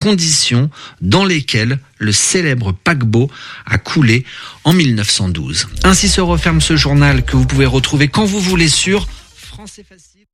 [0.00, 0.70] conditions
[1.02, 3.30] dans lesquelles le célèbre paquebot
[3.66, 4.24] a coulé
[4.64, 5.68] en 1912.
[5.84, 10.24] Ainsi se referme ce journal que vous pouvez retrouver quand vous voulez sur Français Facile.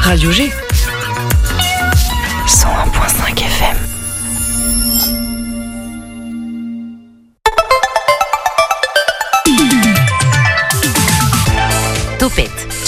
[0.00, 0.50] Radio G.
[2.46, 3.49] 101.5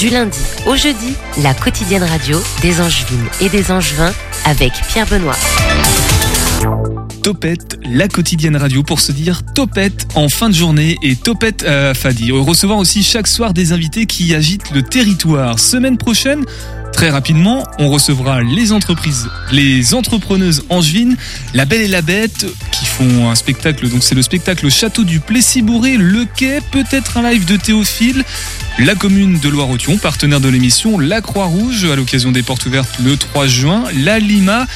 [0.02, 1.14] du lundi au jeudi,
[1.44, 4.12] la quotidienne radio des Angevines et des Angevins
[4.44, 5.36] avec Pierre Benoît.
[7.22, 11.94] Topette, la quotidienne radio pour se dire Topette en fin de journée et Topette à
[11.94, 12.32] Fadi.
[12.32, 15.60] Recevoir aussi chaque soir des invités qui agitent le territoire.
[15.60, 16.44] Semaine prochaine,
[16.92, 21.16] Très rapidement, on recevra les entreprises, les entrepreneuses angevines,
[21.52, 25.02] La Belle et la Bête, qui font un spectacle, donc c'est le spectacle au Château
[25.02, 28.24] du Plessis-Bourré, Le Quai, peut-être un live de Théophile,
[28.78, 33.16] la commune de Loire-Othion, partenaire de l'émission, la Croix-Rouge, à l'occasion des portes ouvertes le
[33.16, 34.66] 3 juin, la Lima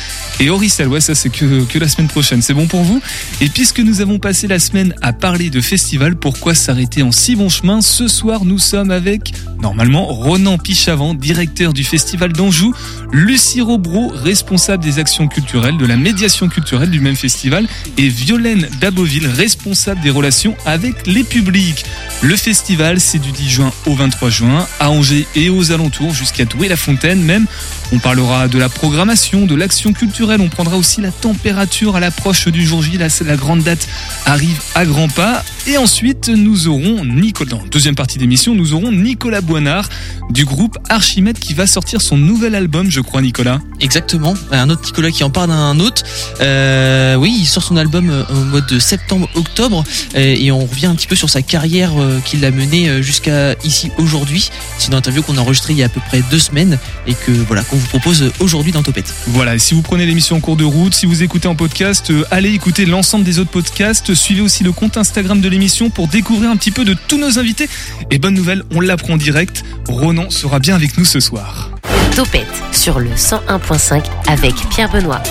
[0.41, 0.89] et Oricel.
[0.89, 2.43] Ouais, ça c'est que, que la semaine prochaine.
[2.43, 3.01] C'est bon pour vous?
[3.41, 7.37] Et puisque nous avons passé la semaine à parler de festival, pourquoi s'arrêter en si
[7.37, 7.81] bon chemin?
[7.81, 12.73] Ce soir, nous sommes avec, normalement, Ronan Pichavant, directeur du Festival d'Anjou,
[13.13, 17.67] Lucie Robreau, responsable des actions culturelles, de la médiation culturelle du même festival,
[17.99, 21.85] et Violaine Daboville, responsable des relations avec les publics.
[22.23, 26.45] Le festival, c'est du 10 juin au 23 juin, à Angers et aux alentours, jusqu'à
[26.45, 27.47] Douai-la-Fontaine même.
[27.93, 30.41] On parlera de la programmation, de l'action culturelle.
[30.41, 32.99] On prendra aussi la température à l'approche du jour J.
[33.25, 33.89] La grande date
[34.25, 35.45] arrive à grands pas.
[35.67, 37.51] Et ensuite, nous aurons Nicolas.
[37.51, 39.89] Dans deuxième partie d'émission, nous aurons Nicolas Boinard
[40.31, 43.61] du groupe Archimède qui va sortir son nouvel album, je crois, Nicolas.
[43.81, 44.35] Exactement.
[44.51, 46.03] Un autre Nicolas qui en parle d'un autre.
[46.41, 50.95] Euh, oui, il sort son album euh, au mois de septembre-octobre et on revient un
[50.95, 54.51] petit peu sur sa carrière euh, qu'il a menée jusqu'à ici aujourd'hui.
[54.79, 57.15] C'est une interview qu'on a enregistrée il y a à peu près deux semaines et
[57.15, 59.13] que voilà qu'on vous propose aujourd'hui dans Topette.
[59.29, 59.55] Voilà.
[59.55, 62.53] Et si vous prenez l'émission en cours de route, si vous écoutez en podcast, allez
[62.53, 64.15] écouter l'ensemble des autres podcasts.
[64.15, 67.39] Suivez aussi le compte Instagram de l'émission pour découvrir un petit peu de tous nos
[67.39, 67.69] invités.
[68.11, 69.65] Et bonne nouvelle, on l'apprend en direct.
[69.89, 71.71] Ronan sera bien avec nous ce soir.
[72.15, 75.23] Topette sur le 101.5 avec Pierre Benoît.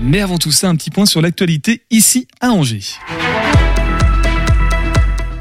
[0.00, 2.82] Mais avant tout ça, un petit point sur l'actualité ici à Angers.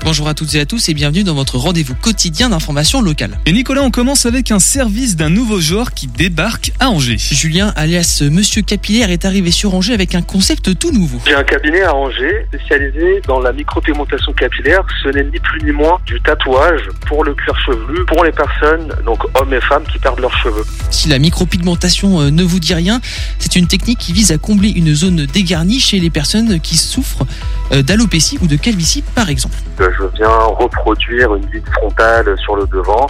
[0.01, 3.37] Bonjour à toutes et à tous et bienvenue dans votre rendez-vous quotidien d'information locale.
[3.45, 7.17] Et Nicolas, on commence avec un service d'un nouveau genre qui débarque à Angers.
[7.17, 11.19] Julien, alias Monsieur Capillaire, est arrivé sur Angers avec un concept tout nouveau.
[11.27, 14.83] J'ai un cabinet à Angers spécialisé dans la micropigmentation capillaire.
[15.03, 18.95] Ce n'est ni plus ni moins du tatouage pour le cuir chevelu, pour les personnes,
[19.05, 20.63] donc hommes et femmes, qui perdent leurs cheveux.
[20.91, 23.01] Si la micropigmentation euh, ne vous dit rien,
[23.37, 27.25] c'est une technique qui vise à combler une zone dégarnie chez les personnes qui souffrent
[27.73, 29.57] euh, d'alopécie ou de calvitie par exemple.
[29.97, 33.07] Je viens reproduire une ligne frontale sur le devant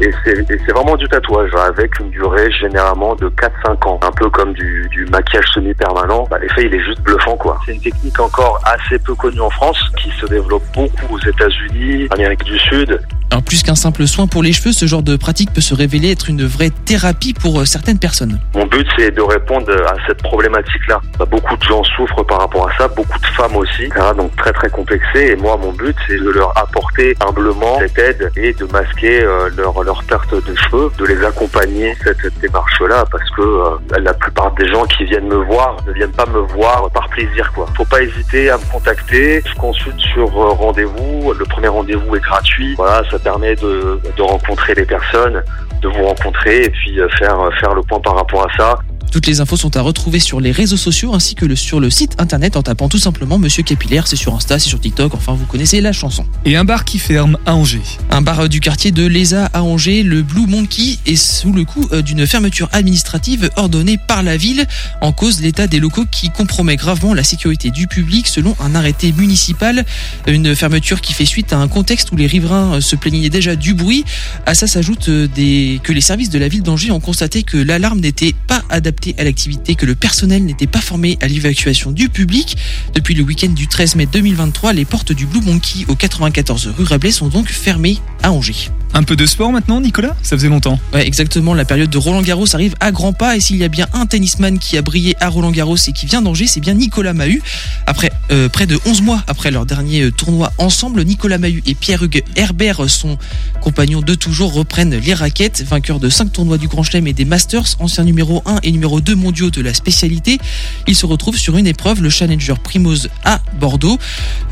[0.00, 4.00] et c'est vraiment du tatouage avec une durée généralement de 4-5 ans.
[4.02, 6.26] Un peu comme du, du maquillage semi-permanent.
[6.30, 7.58] Bah, L'effet il est juste bluffant quoi.
[7.66, 12.08] C'est une technique encore assez peu connue en France qui se développe beaucoup aux États-Unis,
[12.10, 13.00] Amérique du Sud.
[13.40, 16.28] Plus qu'un simple soin pour les cheveux, ce genre de pratique peut se révéler être
[16.28, 18.38] une vraie thérapie pour euh, certaines personnes.
[18.54, 21.00] Mon but c'est de répondre à cette problématique-là.
[21.18, 24.52] Bah, beaucoup de gens souffrent par rapport à ça, beaucoup de femmes aussi, donc très
[24.52, 25.28] très complexées.
[25.28, 29.48] Et moi mon but c'est de leur apporter humblement cette aide et de masquer euh,
[29.56, 34.52] leur, leur perte de cheveux, de les accompagner cette démarche-là parce que euh, la plupart
[34.52, 37.66] des gens qui viennent me voir ne viennent pas me voir par plaisir quoi.
[37.76, 39.42] Faut pas hésiter à me contacter.
[39.46, 41.32] Je consulte sur rendez-vous.
[41.38, 42.74] Le premier rendez-vous est gratuit.
[42.76, 45.42] Voilà, ça permet de, rencontrer les personnes,
[45.80, 48.78] de vous rencontrer et puis faire faire le point par rapport à ça.
[49.10, 51.90] Toutes les infos sont à retrouver sur les réseaux sociaux ainsi que le, sur le
[51.90, 54.06] site internet en tapant tout simplement Monsieur Capillaire.
[54.06, 56.24] C'est sur Insta, c'est sur TikTok, enfin vous connaissez la chanson.
[56.44, 57.82] Et un bar qui ferme à Angers.
[58.10, 61.88] Un bar du quartier de l'ESA à Angers, le Blue Monkey, est sous le coup
[62.04, 64.66] d'une fermeture administrative ordonnée par la ville
[65.00, 69.12] en cause l'état des locaux qui compromet gravement la sécurité du public selon un arrêté
[69.12, 69.84] municipal.
[70.26, 73.74] Une fermeture qui fait suite à un contexte où les riverains se plaignaient déjà du
[73.74, 74.04] bruit.
[74.46, 75.80] À ça s'ajoute des...
[75.82, 79.24] que les services de la ville d'Angers ont constaté que l'alarme n'était pas adaptée à
[79.24, 82.56] l'activité, que le personnel n'était pas formé à l'évacuation du public.
[82.94, 86.84] Depuis le week-end du 13 mai 2023, les portes du Blue Monkey au 94 rue
[86.84, 88.70] Rabelais sont donc fermées à Angers.
[88.94, 90.78] Un peu de sport maintenant, Nicolas Ça faisait longtemps.
[90.92, 91.54] Ouais, exactement.
[91.54, 93.36] La période de Roland Garros arrive à grands pas.
[93.36, 96.04] Et s'il y a bien un tennisman qui a brillé à Roland Garros et qui
[96.04, 97.42] vient d'Angers, c'est bien Nicolas Mahut.
[97.86, 102.22] Après euh, près de 11 mois après leur dernier tournoi ensemble, Nicolas Mahut et Pierre-Hugues
[102.36, 103.16] Herbert, son
[103.62, 105.64] compagnon de toujours, reprennent les raquettes.
[105.66, 109.00] Vainqueurs de 5 tournois du Grand Chelem et des Masters, ancien numéro 1 et numéro
[109.00, 110.38] 2 mondiaux de la spécialité.
[110.86, 113.98] Ils se retrouvent sur une épreuve, le Challenger Primoz à Bordeaux,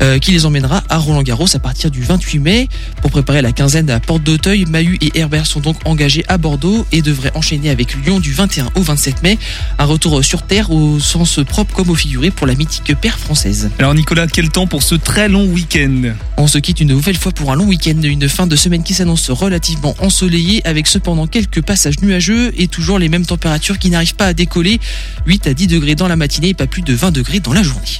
[0.01, 2.69] euh, qui les emmènera à Roland Garros à partir du 28 mai
[3.01, 6.85] pour préparer la quinzaine à Porte d'Auteuil, Mahut et Herbert sont donc engagés à Bordeaux
[6.93, 9.37] et devraient enchaîner avec Lyon du 21 au 27 mai.
[9.77, 13.69] Un retour sur Terre au sens propre comme au figuré pour la mythique paire française.
[13.77, 16.13] Alors Nicolas, quel temps pour ce très long week-end?
[16.37, 18.93] On se quitte une nouvelle fois pour un long week-end, une fin de semaine qui
[18.93, 24.15] s'annonce relativement ensoleillée avec cependant quelques passages nuageux et toujours les mêmes températures qui n'arrivent
[24.15, 24.79] pas à décoller.
[25.27, 27.63] 8 à 10 degrés dans la matinée et pas plus de 20 degrés dans la
[27.63, 27.99] journée.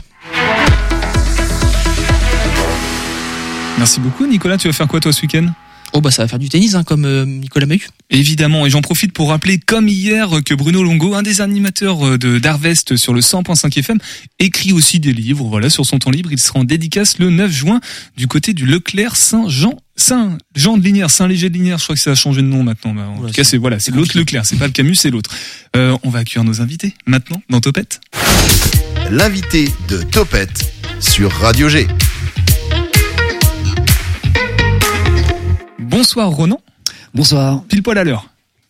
[3.77, 5.51] Merci beaucoup Nicolas, tu vas faire quoi toi ce week-end?
[5.93, 7.89] Oh bah ça va faire du tennis hein, comme euh, Nicolas Mahut.
[8.09, 12.17] Évidemment, et j'en profite pour rappeler, comme hier, que Bruno Longo, un des animateurs euh,
[12.17, 13.97] de d'Arvest sur le 100.5 FM,
[14.39, 15.45] écrit aussi des livres.
[15.49, 17.81] Voilà, sur son temps libre, il sera en dédicace le 9 juin
[18.15, 19.77] du côté du Leclerc Saint-Jean.
[19.97, 22.93] Saint-Jean de Linière, Saint-Léger de Linière, je crois que ça a changé de nom maintenant.
[22.93, 25.09] Bah, en Voilà, tout cas, c'est voilà, c'est l'autre Leclerc, c'est pas le Camus, c'est
[25.11, 25.29] l'autre.
[25.75, 27.99] Euh, on va accueillir nos invités maintenant dans Topette.
[29.11, 30.71] L'invité de Topette
[31.01, 31.88] sur Radio G.
[35.91, 36.61] Bonsoir Ronan,
[37.13, 37.63] Bonsoir.
[37.65, 38.25] pile poil à l'heure.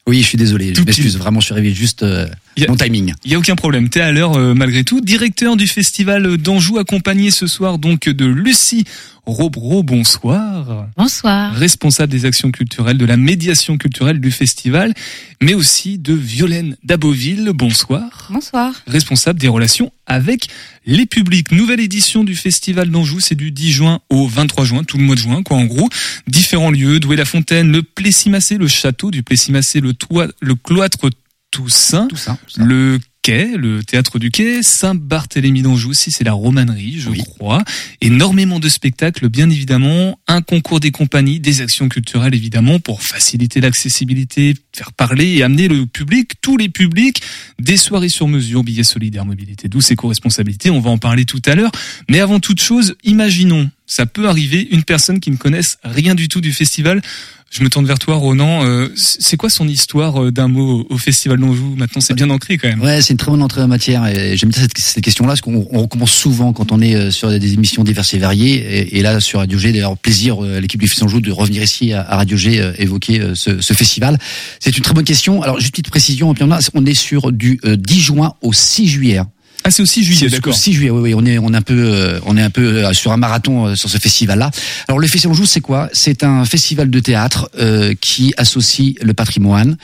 [0.08, 0.74] Oui, je suis désolé.
[0.74, 1.18] Tout je m'excuse.
[1.18, 2.28] Vraiment, je suis arrivé juste euh,
[2.58, 3.14] a- mon timing.
[3.24, 5.02] Il y a aucun problème, t'es à l'heure euh, malgré tout.
[5.02, 8.86] Directeur du festival d'Anjou, accompagné ce soir donc de Lucie
[9.28, 10.88] Robro, bonsoir.
[10.98, 11.54] Bonsoir.
[11.54, 14.94] responsable des actions culturelles, de la médiation culturelle du festival,
[15.42, 18.74] mais aussi de Violaine Daboville, bonsoir, Bonsoir.
[18.88, 20.48] responsable des relations avec
[20.88, 21.52] les publics.
[21.52, 25.16] Nouvelle édition du festival d'Anjou, c'est du 10 juin au 23 juin, tout le mois
[25.16, 25.88] de juin, quoi, en gros.
[26.28, 31.10] Différents lieux, Douai-la-Fontaine, le Plessis-Massé, le château du Plessis-Massé, le, toit, le cloître
[31.52, 32.38] Toussaint, Tout ça.
[32.48, 32.64] tout ça.
[32.64, 37.20] le quai, le théâtre du quai, Saint-Barthélemy d'Anjou aussi, c'est la romanerie, je Oui.
[37.20, 37.62] crois.
[38.00, 43.60] Énormément de spectacles, bien évidemment, un concours des compagnies, des actions culturelles évidemment pour faciliter
[43.62, 47.22] l'accessibilité, faire parler et amener le public, tous les publics,
[47.60, 51.54] des soirées sur mesure, billets solidaires, mobilité douce, éco-responsabilité, on va en parler tout à
[51.54, 51.72] l'heure.
[52.10, 56.30] Mais avant toute chose, imaginons, ça peut arriver, une personne qui ne connaisse rien du
[56.30, 57.02] tout du festival.
[57.50, 58.64] Je me tourne vers toi, Ronan.
[58.64, 62.58] Euh, c'est quoi son histoire euh, d'un mot au Festival d'Anjou Maintenant, c'est bien ancré
[62.58, 62.80] quand même?
[62.80, 64.08] Ouais, c'est une très bonne entrée en matière.
[64.08, 67.30] Et j'aime bien cette, question-là, parce qu'on on recommence souvent quand on est euh, sur
[67.38, 68.96] des émissions diverses et variées.
[68.98, 71.92] Et, là, sur Radio G, d'ailleurs, plaisir euh, l'équipe du Festival Joue de revenir ici
[71.92, 74.18] à, à Radio G évoquer ce, festival.
[74.62, 75.42] C'est une très bonne question.
[75.42, 76.34] Alors, juste une petite précision.
[76.74, 79.18] on, est sur du euh, 10 juin au 6 juillet.
[79.18, 79.28] hein.
[79.64, 80.56] Ah, c'est aussi juillet, d'accord.
[80.56, 82.62] 6 juillet, oui, oui, on est, on est un peu, euh, on est un peu
[82.86, 84.50] euh, sur un marathon euh, sur ce festival-là.
[84.88, 85.90] Alors le Festival Joue, c'est quoi?
[85.94, 89.78] C'est un festival de théâtre euh, qui associe le patrimoine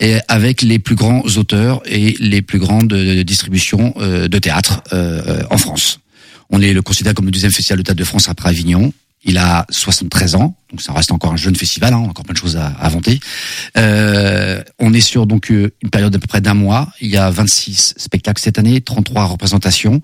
[0.00, 4.82] et avec les plus grands auteurs et les plus grandes euh, distributions euh, de théâtre
[5.50, 6.00] en France.
[6.50, 8.92] On est le considéré comme le deuxième festival de théâtre de France après Avignon.
[9.24, 12.38] Il a 73 ans, donc ça reste encore un jeune festival, hein, encore plein de
[12.38, 13.20] choses à, à inventer.
[13.76, 16.88] Euh, on est sur donc euh, une période d'à peu près d'un mois.
[17.00, 20.00] Il y a 26 spectacles cette année, 33 représentations.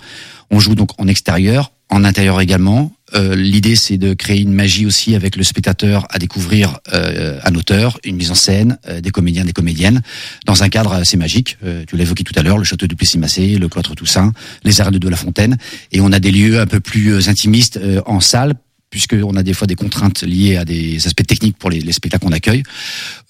[0.51, 2.93] On joue donc en extérieur, en intérieur également.
[3.15, 7.55] Euh, L'idée, c'est de créer une magie aussi avec le spectateur à découvrir euh, un
[7.55, 10.03] auteur, une mise en scène, euh, des comédiens, des comédiennes,
[10.47, 11.57] dans un cadre assez magique.
[11.65, 14.33] Euh, tu l'as évoqué tout à l'heure, le château du Plessis-Massé, le cloître Toussaint,
[14.65, 15.57] les arènes de la Fontaine.
[15.93, 18.55] Et on a des lieux un peu plus euh, intimistes en salle
[18.95, 22.25] puisqu'on a des fois des contraintes liées à des aspects techniques pour les, les spectacles
[22.25, 22.63] qu'on accueille.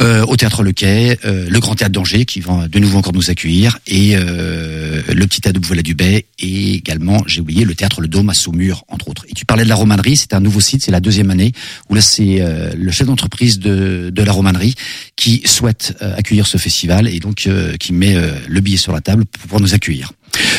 [0.03, 3.15] Euh, au Théâtre Le Quai, euh, le Grand Théâtre d'Angers qui va de nouveau encore
[3.15, 8.03] nous accueillir, et euh, le Petit Théâtre de Voilà-du-Bay, et également, j'ai oublié, le Théâtre
[8.03, 9.25] Le Dôme à Saumur, entre autres.
[9.31, 11.53] Et tu parlais de la romanerie, c'est un nouveau site, c'est la deuxième année,
[11.89, 12.45] où là c'est
[12.77, 14.75] le chef d'entreprise de, de la romanerie
[15.17, 17.49] qui souhaite accueillir ce festival, et donc
[17.81, 18.17] qui met
[18.47, 20.13] le billet sur la table pour pouvoir nous accueillir.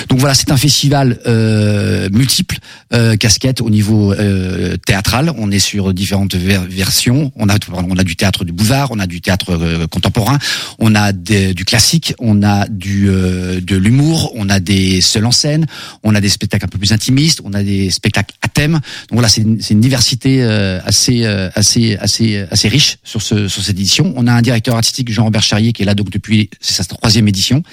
[0.10, 2.58] Donc voilà, c'est un festival euh, multiple,
[2.94, 5.32] euh, casquette au niveau euh, théâtral.
[5.38, 7.32] On est sur différentes ver- versions.
[7.36, 10.38] On a on a du théâtre du boulevard, on a du théâtre euh, contemporain,
[10.80, 15.32] on a du classique, on a du euh, de l'humour, on a des seuls en
[15.32, 15.66] scène,
[16.04, 18.74] on a des spectacles un peu plus intimistes, on a des spectacles à thème.
[18.74, 23.64] Donc voilà, c'est une, une diversité euh, assez assez assez assez riche sur ce sur
[23.64, 24.14] cette édition.
[24.16, 27.64] On a un directeur artistique Jean-Robert Charrier qui est là donc depuis sa troisième édition.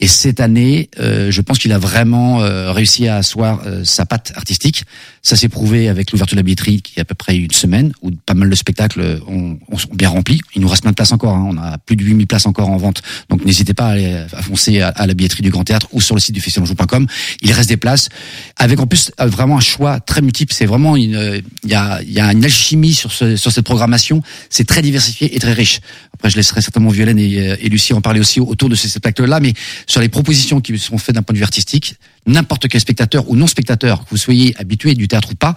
[0.00, 4.32] Et cette année, je pense qu'il a vraiment euh, réussi à asseoir euh, sa patte
[4.34, 4.84] artistique.
[5.22, 7.92] Ça s'est prouvé avec l'ouverture de la billetterie qui est à peu près une semaine,
[8.02, 10.40] où pas mal de spectacles ont, ont bien remplis.
[10.54, 11.34] Il nous reste plein de places encore.
[11.36, 11.48] hein.
[11.50, 13.02] On a plus de 8000 places encore en vente.
[13.28, 16.00] Donc n'hésitez pas à, aller, à foncer à, à la billetterie du Grand Théâtre ou
[16.00, 17.06] sur le site du festivaljou.com.
[17.42, 18.08] Il reste des places
[18.56, 20.52] avec en plus euh, vraiment un choix très multiple.
[20.52, 24.22] C'est vraiment une, il y a, y a une alchimie sur, ce, sur cette programmation.
[24.50, 25.80] C'est très diversifié et très riche.
[26.14, 29.40] Après, je laisserai certainement Violaine et, et Lucie en parler aussi autour de ces spectacles-là,
[29.40, 29.54] mais
[29.86, 31.94] sur les propositions qui sont faites d'un artistique,
[32.26, 35.54] n'importe quel spectateur ou non spectateur, que vous soyez habitué du théâtre ou pas,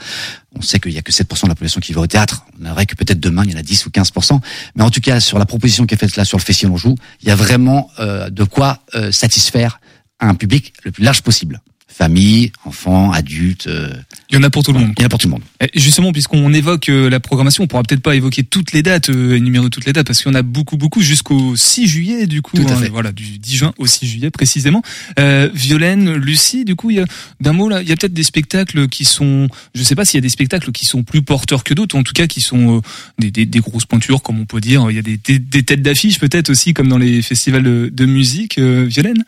[0.55, 2.45] on sait qu'il y a que 7% de la population qui va au théâtre.
[2.59, 4.39] On aimerait que peut-être demain il y en a 10 ou 15%,
[4.75, 6.77] mais en tout cas sur la proposition qui est faite là sur le festival on
[6.77, 9.79] joue, il y a vraiment euh, de quoi euh, satisfaire
[10.19, 11.61] un public le plus large possible.
[11.97, 13.67] Famille, enfants, adultes.
[13.67, 13.93] euh,
[14.29, 14.91] Il y en a pour tout le monde.
[14.97, 15.43] il y en a pour tout le monde.
[15.61, 19.09] Et Justement, puisqu'on évoque euh, la programmation, on pourra peut-être pas évoquer toutes les dates,
[19.09, 22.27] euh, énumérer toutes les dates, parce qu'il y en a beaucoup, beaucoup, jusqu'au 6 juillet,
[22.27, 22.57] du coup.
[22.57, 22.89] Tout à hein, fait.
[22.89, 24.81] voilà, du 10 juin au 6 juillet, précisément.
[25.19, 27.05] Euh, Violaine, Lucie, du coup, il y a,
[27.39, 30.17] d'un mot là, il y a peut-être des spectacles qui sont, je sais pas s'il
[30.17, 32.41] y a des spectacles qui sont plus porteurs que d'autres, ou en tout cas qui
[32.41, 32.81] sont euh,
[33.19, 34.85] des, des, des grosses pointures, comme on peut dire.
[34.89, 37.89] Il y a des, des, des têtes d'affiche, peut-être aussi, comme dans les festivals de,
[37.91, 38.57] de musique.
[38.57, 39.23] Euh, Violaine?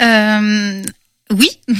[0.00, 0.82] Euh,
[1.32, 1.50] oui.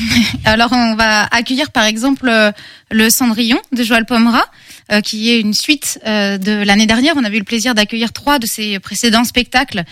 [0.45, 2.53] Alors on va accueillir par exemple euh,
[2.91, 4.45] le Cendrillon de Joël Pomera,
[4.91, 7.15] euh, qui est une suite euh, de l'année dernière.
[7.17, 9.85] On avait eu le plaisir d'accueillir trois de ses précédents spectacles.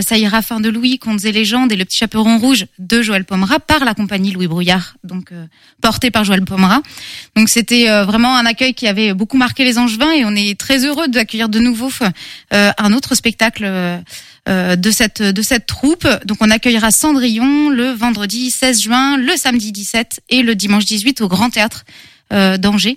[0.00, 3.26] Ça ira fin de Louis, Contes et légendes et Le Petit Chaperon Rouge de Joël
[3.26, 5.44] Pomera par la compagnie Louis Brouillard, donc euh,
[5.82, 6.80] porté par Joël Pomera.
[7.36, 10.86] Donc c'était vraiment un accueil qui avait beaucoup marqué les Angevins et on est très
[10.86, 11.90] heureux d'accueillir de nouveau
[12.52, 14.02] un autre spectacle.
[14.48, 16.08] Euh, de cette de cette troupe.
[16.24, 21.20] Donc on accueillera Cendrillon le vendredi 16 juin, le samedi 17 et le dimanche 18
[21.20, 21.84] au Grand Théâtre
[22.32, 22.96] euh, d'Angers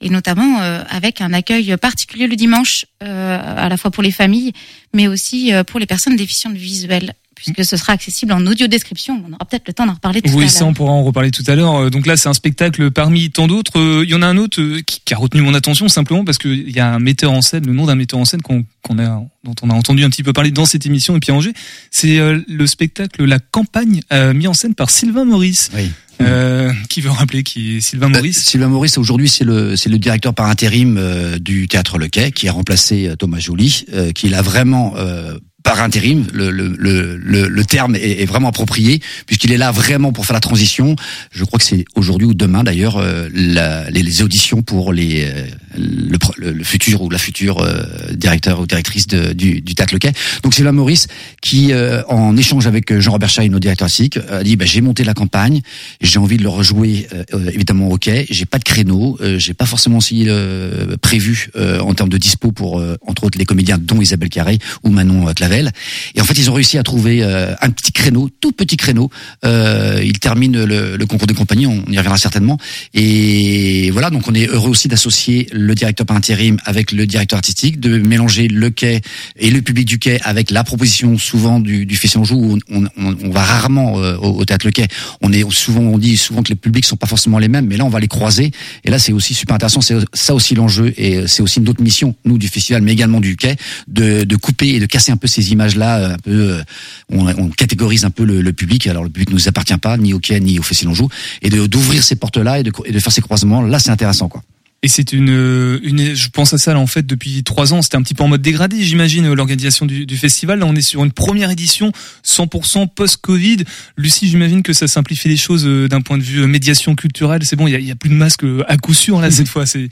[0.00, 4.52] et notamment euh, avec un accueil particulier le dimanche à la fois pour les familles
[4.94, 9.22] mais aussi pour les personnes déficientes visuelles puisque ce sera accessible en audio description.
[9.28, 10.50] On aura peut-être le temps d'en reparler tout à Oui, l'heure.
[10.50, 11.74] ça, on pourra en reparler tout à l'heure.
[11.76, 13.78] Euh, Donc là, c'est un spectacle parmi tant d'autres.
[13.78, 16.24] Euh, Il y en a un autre euh, qui, qui a retenu mon attention simplement
[16.24, 18.64] parce qu'il y a un metteur en scène, le nom d'un metteur en scène qu'on
[18.82, 21.30] qu'on a, dont on a entendu un petit peu parler dans cette émission et puis
[21.30, 21.52] Angers.
[21.90, 24.00] C'est le spectacle La Campagne,
[24.34, 25.70] mis en scène par Sylvain Maurice.
[25.74, 25.90] Oui.
[26.22, 28.38] Euh, qui veut rappeler qui est Sylvain Maurice?
[28.42, 32.32] Sylvain Maurice, aujourd'hui, c'est le, c'est le directeur par intérim euh, du théâtre Le Quai,
[32.32, 36.26] qui a remplacé euh, Thomas Joly, euh, qui l'a vraiment euh, par intérim.
[36.32, 40.96] Le, le, le, terme est, vraiment approprié, puisqu'il est là vraiment pour faire la transition.
[41.32, 45.46] Je crois que c'est aujourd'hui ou demain, d'ailleurs, euh, les, les auditions pour les, euh,
[45.76, 49.94] le, le, le futur ou la future euh, directeur ou directrice de, du, du théâtre
[49.94, 50.12] Le Quai.
[50.42, 51.06] Donc Sylvain Maurice,
[51.42, 55.04] qui, euh, en échange avec Jean-Robert Chahi, notre directeur artistique, a dit bah, j'ai monté
[55.04, 55.60] la campagne,
[56.00, 58.26] j'ai envie de le rejouer euh, euh, évidemment au quai.
[58.30, 62.18] J'ai pas de créneau, euh, j'ai pas forcément aussi euh, prévu euh, en termes de
[62.18, 65.72] dispo pour euh, entre autres les comédiens dont Isabelle Carré ou Manon euh, Clavel.
[66.14, 69.10] Et en fait ils ont réussi à trouver euh, un petit créneau, tout petit créneau.
[69.44, 72.58] Euh, ils terminent le, le concours de compagnie, on y reviendra certainement.
[72.94, 77.38] Et voilà donc on est heureux aussi d'associer le directeur par intérim avec le directeur
[77.38, 79.00] artistique, de mélanger le quai
[79.38, 83.16] et le public du quai avec la proposition souvent du, du Festival Joue on, on,
[83.24, 84.86] on va rarement euh, au, au théâtre Le Quai.
[85.22, 87.76] On est souvent on dit souvent que les publics sont pas forcément les mêmes, mais
[87.76, 88.50] là on va les croiser.
[88.84, 89.80] Et là c'est aussi super intéressant.
[89.80, 93.36] C'est ça aussi l'enjeu et c'est aussi notre mission nous du festival, mais également du
[93.36, 93.56] quai,
[93.88, 96.12] de, de couper et de casser un peu ces images là.
[96.12, 96.62] Un peu, euh,
[97.10, 98.86] on, on catégorise un peu le, le public.
[98.86, 101.08] Alors le public ne nous appartient pas ni au quai ni au Festival Joue
[101.42, 103.62] et d'ouvrir ces portes là et de, et de faire ces croisements.
[103.62, 104.42] Là c'est intéressant quoi.
[104.86, 107.82] Et c'est une, une, je pense à ça là en fait depuis trois ans.
[107.82, 110.60] C'était un petit peu en mode dégradé, j'imagine, l'organisation du, du festival.
[110.60, 111.90] Là, on est sur une première édition
[112.24, 113.64] 100% post-Covid.
[113.96, 117.40] Lucie, j'imagine que ça simplifie les choses euh, d'un point de vue euh, médiation culturelle.
[117.42, 119.20] C'est bon, il y a, il y a plus de masques euh, à coup sûr
[119.20, 119.66] là cette fois.
[119.66, 119.88] C'est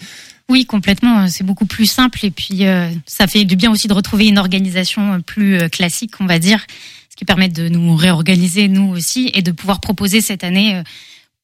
[0.48, 1.26] Oui, complètement.
[1.26, 4.38] C'est beaucoup plus simple et puis euh, ça fait du bien aussi de retrouver une
[4.38, 6.64] organisation plus euh, classique, on va dire,
[7.10, 10.82] ce qui permet de nous réorganiser nous aussi et de pouvoir proposer cette année euh,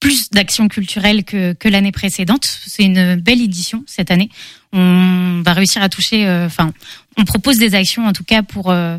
[0.01, 2.45] plus d'actions culturelles que, l'année précédente.
[2.67, 4.31] C'est une belle édition cette année.
[4.73, 6.73] On va réussir à toucher, euh, enfin,
[7.17, 8.99] on propose des actions en tout cas pour euh,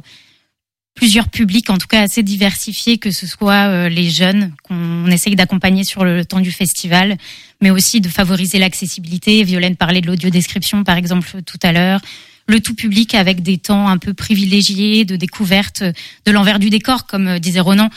[0.93, 5.35] plusieurs publics, en tout cas assez diversifiés, que ce soit euh, les jeunes qu'on essaye
[5.35, 7.17] d'accompagner sur le temps du festival,
[7.61, 9.43] mais aussi de favoriser l'accessibilité.
[9.43, 12.01] Violaine parlait de l'audio-description, par exemple, tout à l'heure.
[12.51, 15.83] Le tout public avec des temps un peu privilégiés de découverte
[16.25, 17.89] de l'envers du décor, comme euh, disait Ronan.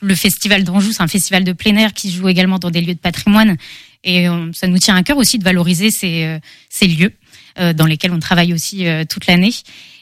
[0.00, 2.94] Le festival d'Anjou, c'est un festival de plein air qui joue également dans des lieux
[2.94, 3.56] de patrimoine.
[4.04, 7.12] Et ça nous tient à cœur aussi de valoriser ces, euh, lieux
[7.58, 9.50] euh, dans lesquels on travaille aussi toute l'année.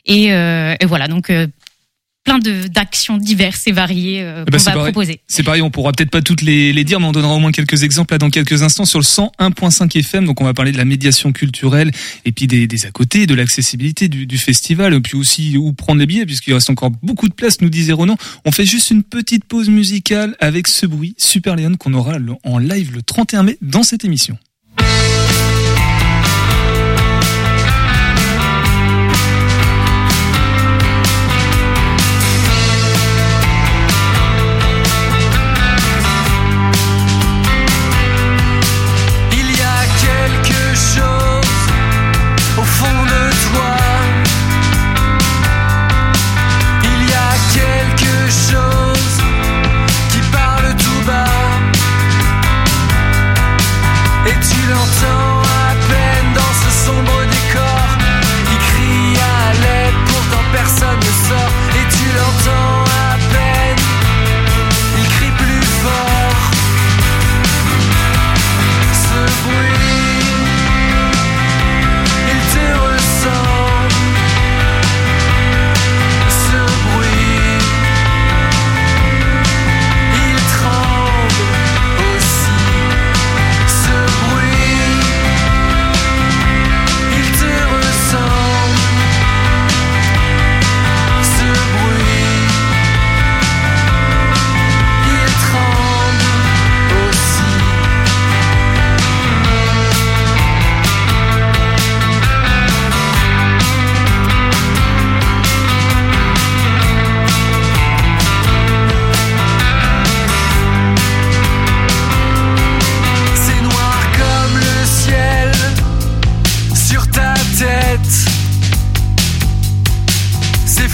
[0.05, 0.27] Et,
[0.85, 1.33] voilà, donc
[2.25, 4.93] plein de d'actions diverses et variées euh, Eh ben, qu'on va pareil.
[4.93, 5.21] proposer.
[5.28, 7.52] C'est pareil, on pourra peut-être pas toutes les, les dire, mais on donnera au moins
[7.52, 10.25] quelques exemples là dans quelques instants sur le 101.5 FM.
[10.25, 11.90] Donc on va parler de la médiation culturelle
[12.25, 16.00] et puis des, des à côté, de l'accessibilité du, du festival, puis aussi où prendre
[16.00, 18.16] les billets puisqu'il reste encore beaucoup de place, nous disait Ronan.
[18.45, 22.59] On fait juste une petite pause musicale avec ce bruit Super Léon qu'on aura en
[22.59, 24.38] live le 31 mai dans cette émission.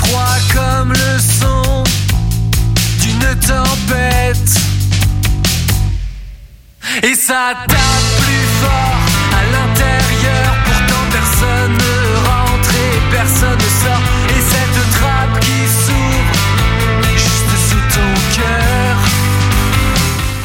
[0.00, 1.84] froid comme le son
[3.00, 4.60] d'une tempête.
[7.02, 7.78] Et ça tape
[8.18, 9.00] plus fort
[9.32, 14.02] à l'intérieur, pourtant personne ne rentre et personne ne sort.
[14.28, 18.96] Et cette trappe qui s'ouvre juste sous ton cœur.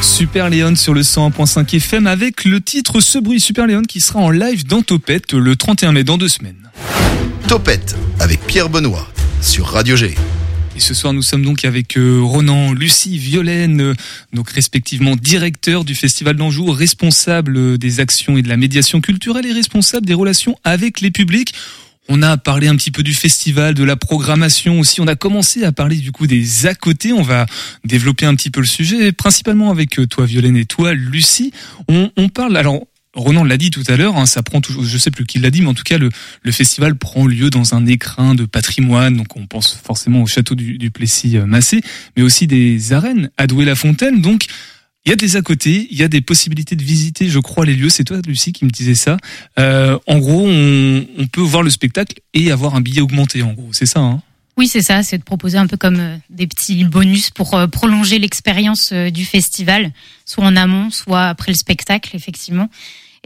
[0.00, 4.20] Super Léon sur le 101.5 FM avec le titre Ce bruit Super Léon qui sera
[4.20, 6.70] en live dans Topette le 31 mai dans deux semaines.
[7.48, 9.06] Topette avec Pierre Benoît
[9.40, 10.14] sur Radio G.
[10.76, 13.94] Et ce soir, nous sommes donc avec euh, Ronan, Lucie, Violaine, euh,
[14.32, 19.46] donc respectivement directeur du Festival d'Anjou, responsable euh, des actions et de la médiation culturelle
[19.46, 21.54] et responsable des relations avec les publics.
[22.08, 25.00] On a parlé un petit peu du festival, de la programmation aussi.
[25.00, 27.12] On a commencé à parler du coup des à côté.
[27.12, 27.46] On va
[27.84, 31.52] développer un petit peu le sujet, principalement avec toi Violaine et toi Lucie.
[31.88, 32.86] On, on parle alors.
[33.16, 35.50] Ronan l'a dit tout à l'heure, hein, ça prend toujours, je sais plus qui l'a
[35.50, 36.10] dit, mais en tout cas le,
[36.42, 40.54] le festival prend lieu dans un écrin de patrimoine, donc on pense forcément au château
[40.54, 41.80] du, du Plessis-Massé,
[42.16, 44.20] mais aussi des arènes à Douai-la-Fontaine.
[44.20, 44.46] Donc
[45.04, 47.64] il y a des à côté, il y a des possibilités de visiter, je crois,
[47.64, 47.88] les lieux.
[47.88, 49.16] C'est toi, Lucie, qui me disais ça.
[49.58, 53.42] Euh, en gros, on, on peut voir le spectacle et avoir un billet augmenté.
[53.42, 54.00] En gros, c'est ça.
[54.00, 54.20] Hein?
[54.56, 57.66] Oui, c'est ça, c'est de proposer un peu comme euh, des petits bonus pour euh,
[57.66, 59.92] prolonger l'expérience euh, du festival,
[60.24, 62.70] soit en amont, soit après le spectacle, effectivement.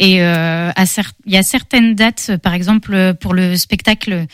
[0.01, 0.85] Et euh, à
[1.27, 4.27] il y a certaines dates, par exemple pour le spectacle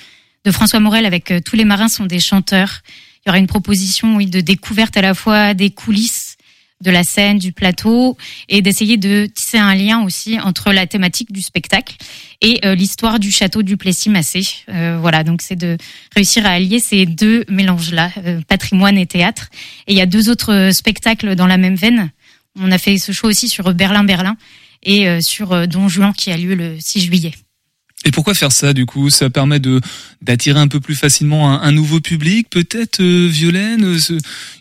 [0.46, 2.82] de François Morel avec euh, Tous les marins sont des chanteurs.
[3.18, 6.36] Il y aura une proposition oui, de découverte à la fois des coulisses
[6.82, 8.16] de la scène, du plateau,
[8.48, 11.96] et d'essayer de tisser un lien aussi entre la thématique du spectacle
[12.42, 14.42] et euh, l'histoire du château du Plessis-Massé.
[14.68, 15.78] Euh, voilà, donc c'est de
[16.14, 18.12] réussir à allier ces deux mélanges-là,
[18.46, 19.48] patrimoine et théâtre.
[19.88, 22.10] Et il y a deux autres spectacles dans la même veine.
[22.60, 24.36] On a fait ce show aussi sur Berlin-Berlin
[24.86, 27.32] et euh, sur euh, Don Juan qui a lieu le 6 juillet.
[28.04, 29.10] Et pourquoi faire ça du coup?
[29.10, 29.80] Ça permet de
[30.22, 34.12] d'attirer un peu plus facilement un, un nouveau public, peut-être euh, Violaine, euh, ce-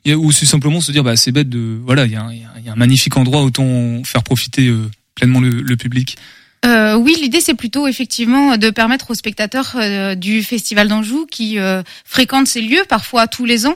[0.03, 2.15] il y a- ou c'est simplement se dire bah c'est bête de voilà il y
[2.15, 4.67] a, un- il y a un- il y a un magnifique endroit autant faire profiter
[4.67, 6.17] euh, pleinement le, le public.
[6.65, 11.59] Euh, oui, l'idée c'est plutôt effectivement de permettre aux spectateurs euh, du Festival d'Anjou qui
[11.59, 13.75] euh, fréquentent ces lieux parfois tous les ans,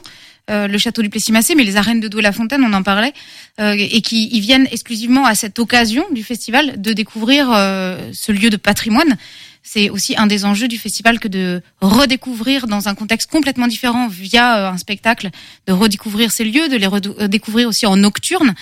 [0.50, 3.12] euh, le château du Plessis-Massé, mais les arènes de Douai-la-Fontaine, on en parlait,
[3.60, 8.32] euh, et qui y viennent exclusivement à cette occasion du festival de découvrir euh, ce
[8.32, 9.16] lieu de patrimoine.
[9.62, 14.08] C'est aussi un des enjeux du festival que de redécouvrir dans un contexte complètement différent
[14.08, 15.30] via euh, un spectacle,
[15.66, 18.54] de redécouvrir ces lieux, de les redécouvrir aussi en nocturne.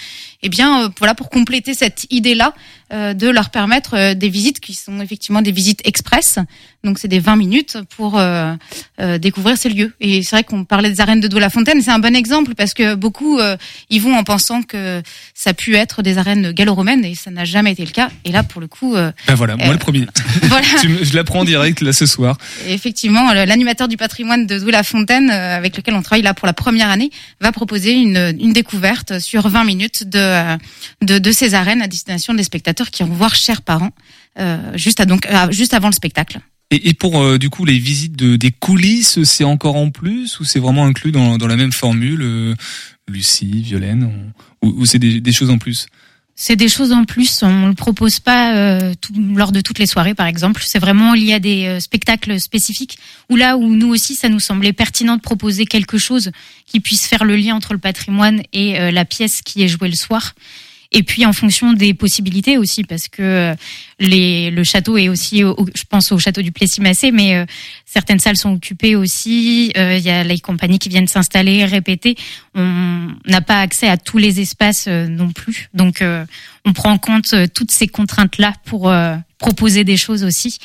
[0.43, 2.55] Et bien euh, voilà pour compléter cette idée-là
[2.93, 6.39] euh, de leur permettre euh, des visites qui sont effectivement des visites express.
[6.85, 8.55] Donc c'est des 20 minutes pour euh,
[9.01, 9.93] euh, découvrir ces lieux.
[10.01, 12.95] Et c'est vrai qu'on parlait des arènes de Douai-la-Fontaine, c'est un bon exemple parce que
[12.95, 13.57] beaucoup euh,
[13.91, 15.03] y vont en pensant que
[15.35, 18.11] ça a pu être des arènes gallo-romaines et ça n'a jamais été le cas.
[18.25, 20.07] Et là pour le coup, euh, Ben voilà, moi le premier.
[20.45, 20.67] voilà.
[21.03, 22.39] Je l'apprends en direct là ce soir.
[22.67, 26.53] Et effectivement, l'animateur du patrimoine de Douai-la-Fontaine, euh, avec lequel on travaille là pour la
[26.53, 30.57] première année, va proposer une, une découverte sur 20 minutes de, euh,
[31.03, 33.93] de, ces arènes à destination des spectateurs qui vont voir chers parents
[34.39, 36.41] euh, juste, à, donc, euh, juste avant le spectacle.
[36.71, 40.59] Et, pour du coup les visites de, des coulisses, c'est encore en plus ou c'est
[40.59, 42.55] vraiment inclus dans, la même formule,
[43.09, 45.87] Lucie, Violaine, ou, c'est des choses en plus?
[46.41, 48.95] C'est des choses en plus, on le propose pas euh,
[49.35, 50.63] lors de toutes les soirées par exemple.
[50.65, 52.97] C'est vraiment il y a des euh, spectacles spécifiques
[53.29, 56.31] où là où nous aussi ça nous semblait pertinent de proposer quelque chose
[56.65, 59.89] qui puisse faire le lien entre le patrimoine et euh, la pièce qui est jouée
[59.89, 60.35] le soir.
[60.91, 63.55] Et puis en fonction des possibilités aussi, parce que euh,
[64.01, 67.45] les, le château est aussi, au- je pense au château du Plessis-Massé, mais euh,
[67.85, 69.71] certaines salles sont occupées aussi.
[69.77, 72.17] euh, Il y a les compagnies qui viennent s'installer, répéter.
[72.55, 76.03] On n'a pas accès à tous les espaces euh, non plus, donc
[76.65, 78.91] on prend en compte toutes ces contraintes-là pour
[79.39, 80.59] proposer des choses aussi,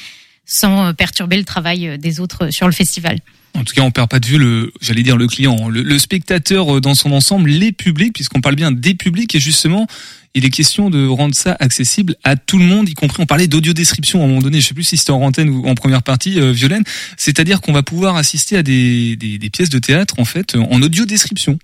[0.45, 3.19] sans perturber le travail des autres sur le festival.
[3.55, 5.99] En tout cas, on perd pas de vue le, j'allais dire le client, le, le
[5.99, 9.87] spectateur euh, dans son ensemble, les publics, puisqu'on parle bien des publics et justement,
[10.33, 13.47] il est question de rendre ça accessible à tout le monde, y compris on parlait
[13.47, 15.75] d'audio description à un moment donné, je sais plus si c'était en antenne ou en
[15.75, 16.83] première partie, euh, Violaine,
[17.17, 20.81] c'est-à-dire qu'on va pouvoir assister à des, des, des pièces de théâtre en fait en
[20.81, 21.59] audio description.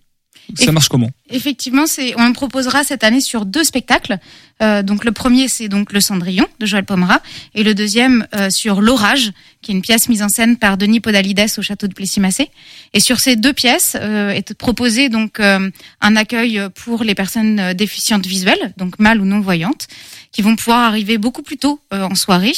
[0.55, 4.17] Ça marche comment Effectivement, c'est on proposera cette année sur deux spectacles.
[4.61, 7.21] Euh, donc le premier, c'est donc Le Cendrillon de Joël Pomera,
[7.55, 9.31] et le deuxième euh, sur L'Orage,
[9.61, 12.49] qui est une pièce mise en scène par Denis Podalides au château de Plessis-Massé.
[12.93, 15.69] Et sur ces deux pièces euh, est proposé donc euh,
[16.01, 19.87] un accueil pour les personnes euh, déficientes visuelles, donc mâles ou non voyantes,
[20.31, 22.53] qui vont pouvoir arriver beaucoup plus tôt euh, en soirée,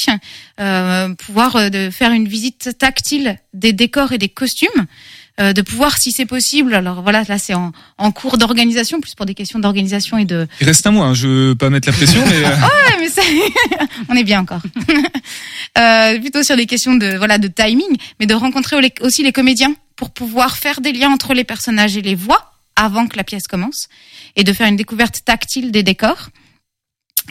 [0.59, 4.87] euh, pouvoir de faire une visite tactile des décors et des costumes
[5.39, 9.15] euh, de pouvoir, si c'est possible, alors voilà, là c'est en, en cours d'organisation, plus
[9.15, 10.47] pour des questions d'organisation et de...
[10.59, 13.09] Il reste un mois, hein, je veux pas mettre la pression, mais euh, Ouais, mais
[13.09, 13.21] ça,
[14.09, 14.61] on est bien encore.
[15.77, 19.31] euh, plutôt sur des questions de voilà de timing, mais de rencontrer au- aussi les
[19.31, 23.23] comédiens pour pouvoir faire des liens entre les personnages et les voix avant que la
[23.23, 23.87] pièce commence
[24.35, 26.29] et de faire une découverte tactile des décors.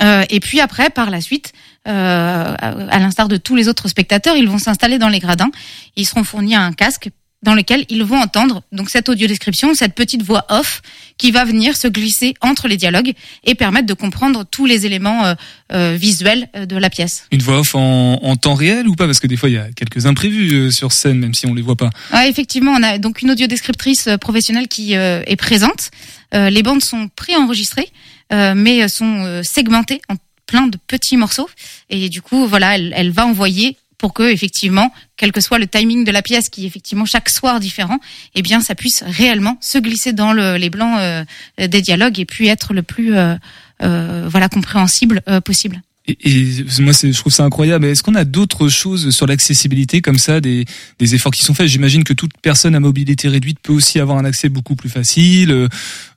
[0.03, 1.53] Euh, et puis après, par la suite,
[1.89, 5.51] euh, à l'instar de tous les autres spectateurs, ils vont s'installer dans les gradins.
[5.97, 7.11] Ils seront fournis à un casque
[7.43, 10.83] dans lequel ils vont entendre donc cette audio description, cette petite voix off
[11.17, 13.13] qui va venir se glisser entre les dialogues
[13.45, 15.35] et permettre de comprendre tous les éléments euh,
[15.73, 17.25] euh, visuels euh, de la pièce.
[17.33, 19.07] Une voix off en, en temps réel ou pas?
[19.07, 21.55] Parce que des fois, il y a quelques imprévus euh, sur scène, même si on
[21.55, 21.91] les voit pas.
[22.13, 25.91] Ouais, effectivement, on a donc une audiodescriptrice professionnelle qui euh, est présente.
[26.35, 27.89] Euh, les bandes sont préenregistrées,
[28.33, 31.49] euh, mais sont euh, segmentées en plein de petits morceaux.
[31.89, 35.67] Et du coup, voilà, elle, elle va envoyer pour que effectivement, quel que soit le
[35.67, 37.99] timing de la pièce, qui est effectivement chaque soir différent,
[38.35, 41.25] eh bien, ça puisse réellement se glisser dans le- les blancs euh,
[41.59, 43.35] des dialogues et puis être le plus euh,
[43.83, 45.83] euh, voilà compréhensible possible.
[46.25, 47.87] Et, moi, je trouve ça incroyable.
[47.87, 50.65] Est-ce qu'on a d'autres choses sur l'accessibilité comme ça, des,
[51.01, 51.69] efforts qui sont faits?
[51.69, 55.69] J'imagine que toute personne à mobilité réduite peut aussi avoir un accès beaucoup plus facile.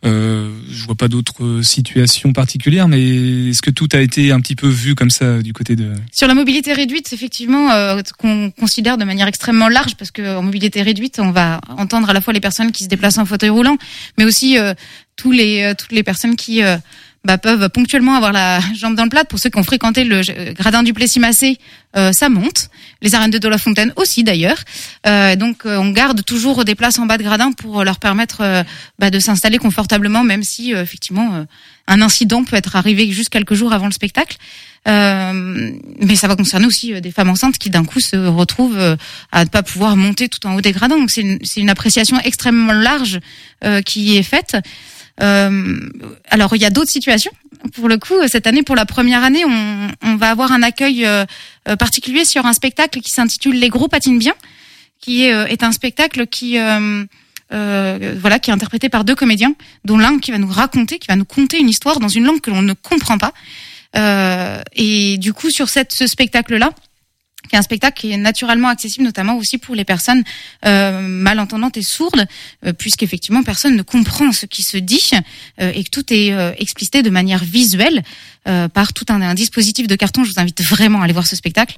[0.06, 4.56] Euh, je vois pas d'autres situations particulières, mais est-ce que tout a été un petit
[4.56, 8.98] peu vu comme ça du côté de Sur la mobilité réduite, effectivement, euh, qu'on considère
[8.98, 12.40] de manière extrêmement large, parce qu'en mobilité réduite, on va entendre à la fois les
[12.40, 13.78] personnes qui se déplacent en fauteuil roulant,
[14.18, 14.74] mais aussi euh,
[15.16, 16.78] tous les, euh, toutes les personnes qui euh,
[17.26, 19.24] bah, peuvent ponctuellement avoir la jambe dans le plat.
[19.24, 21.58] Pour ceux qui ont fréquenté le euh, gradin du Plessis-Massé,
[21.96, 22.70] euh, ça monte.
[23.02, 24.58] Les arènes de Dolafontaine aussi d'ailleurs.
[25.08, 28.42] Euh, donc euh, on garde toujours des places en bas de gradin pour leur permettre
[28.42, 28.64] euh,
[29.00, 31.46] bah, de s'installer confortablement, même si effectivement
[31.88, 34.38] un incident peut être arrivé juste quelques jours avant le spectacle.
[34.86, 38.98] Mais ça va concerner aussi des femmes enceintes qui d'un coup se retrouvent
[39.32, 40.98] à ne pas pouvoir monter tout en haut des gradins.
[40.98, 43.20] Donc c'est une, une appréciation extrêmement large
[43.86, 44.58] qui est faite.
[45.22, 45.90] Euh,
[46.30, 47.32] alors il y a d'autres situations.
[47.76, 51.06] Pour le coup, cette année, pour la première année, on, on va avoir un accueil
[51.06, 51.26] euh,
[51.70, 54.34] euh, particulier sur un spectacle qui s'intitule Les gros patinent bien,
[55.00, 57.06] qui est, euh, est un spectacle qui euh,
[57.54, 59.54] euh, voilà, qui est interprété par deux comédiens,
[59.86, 62.42] dont l'un qui va nous raconter, qui va nous conter une histoire dans une langue
[62.42, 63.34] que l'on ne comprend pas.
[64.76, 66.72] Et du coup, sur cette, ce spectacle-là,
[67.54, 70.24] qui est un spectacle qui est naturellement accessible, notamment aussi pour les personnes
[70.66, 72.26] euh, malentendantes et sourdes,
[72.66, 75.12] euh, puisqu'effectivement personne ne comprend ce qui se dit
[75.62, 78.02] euh, et que tout est euh, explicité de manière visuelle
[78.74, 80.26] par tout un dispositif de carton.
[80.26, 81.78] Je vous invite vraiment à aller voir ce spectacle.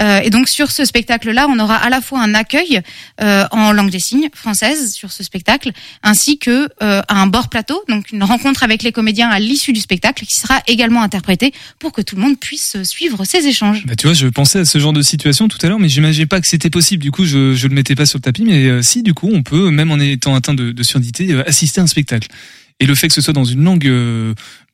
[0.00, 2.80] Euh, et donc sur ce spectacle-là, on aura à la fois un accueil
[3.20, 7.82] euh, en langue des signes française sur ce spectacle, ainsi que euh, un bord plateau,
[7.88, 11.92] donc une rencontre avec les comédiens à l'issue du spectacle, qui sera également interprété pour
[11.92, 13.84] que tout le monde puisse euh, suivre ces échanges.
[13.86, 16.26] Bah, tu vois, je pensais à ce genre de situation tout à l'heure, mais j'imaginais
[16.26, 17.02] pas que c'était possible.
[17.02, 19.30] Du coup, je je le mettais pas sur le tapis, mais euh, si, du coup,
[19.32, 22.28] on peut, même en étant atteint de, de surdité, euh, assister à un spectacle.
[22.80, 23.90] Et le fait que ce soit dans une langue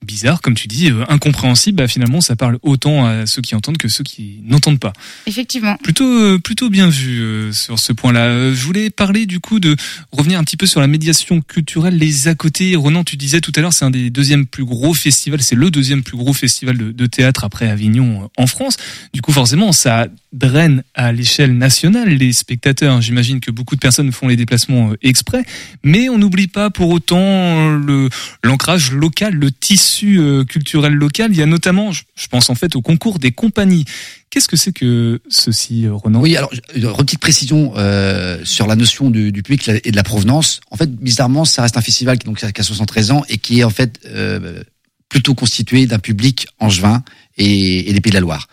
[0.04, 3.78] bizarre, comme tu dis, euh, incompréhensible, bah, finalement, ça parle autant à ceux qui entendent
[3.78, 4.92] que ceux qui n'entendent pas.
[5.26, 5.76] Effectivement.
[5.82, 8.52] Plutôt, euh, plutôt bien vu euh, sur ce point-là.
[8.54, 9.76] Je voulais parler du coup de
[10.12, 12.76] revenir un petit peu sur la médiation culturelle, les à côté.
[12.76, 15.70] Ronan, tu disais tout à l'heure, c'est un des deuxièmes plus gros festivals, c'est le
[15.70, 18.76] deuxième plus gros festival de, de théâtre après Avignon en France.
[19.12, 23.00] Du coup, forcément, ça draine à l'échelle nationale les spectateurs.
[23.00, 25.44] J'imagine que beaucoup de personnes font les déplacements exprès,
[25.82, 27.78] mais on n'oublie pas pour autant
[28.42, 31.30] l'ancrage local, le tissu euh, culturel local.
[31.32, 33.84] Il y a notamment, je pense en fait au concours des compagnies.
[34.30, 36.20] Qu'est-ce que c'est que ceci, Ronan?
[36.20, 40.02] Oui, alors, une petite précision euh, sur la notion du, du public et de la
[40.02, 40.60] provenance.
[40.70, 43.60] En fait, bizarrement, ça reste un festival qui, donc, qui a 73 ans et qui
[43.60, 44.62] est en fait euh,
[45.08, 47.04] plutôt constitué d'un public angevin
[47.36, 48.48] et, et des Pays de la Loire.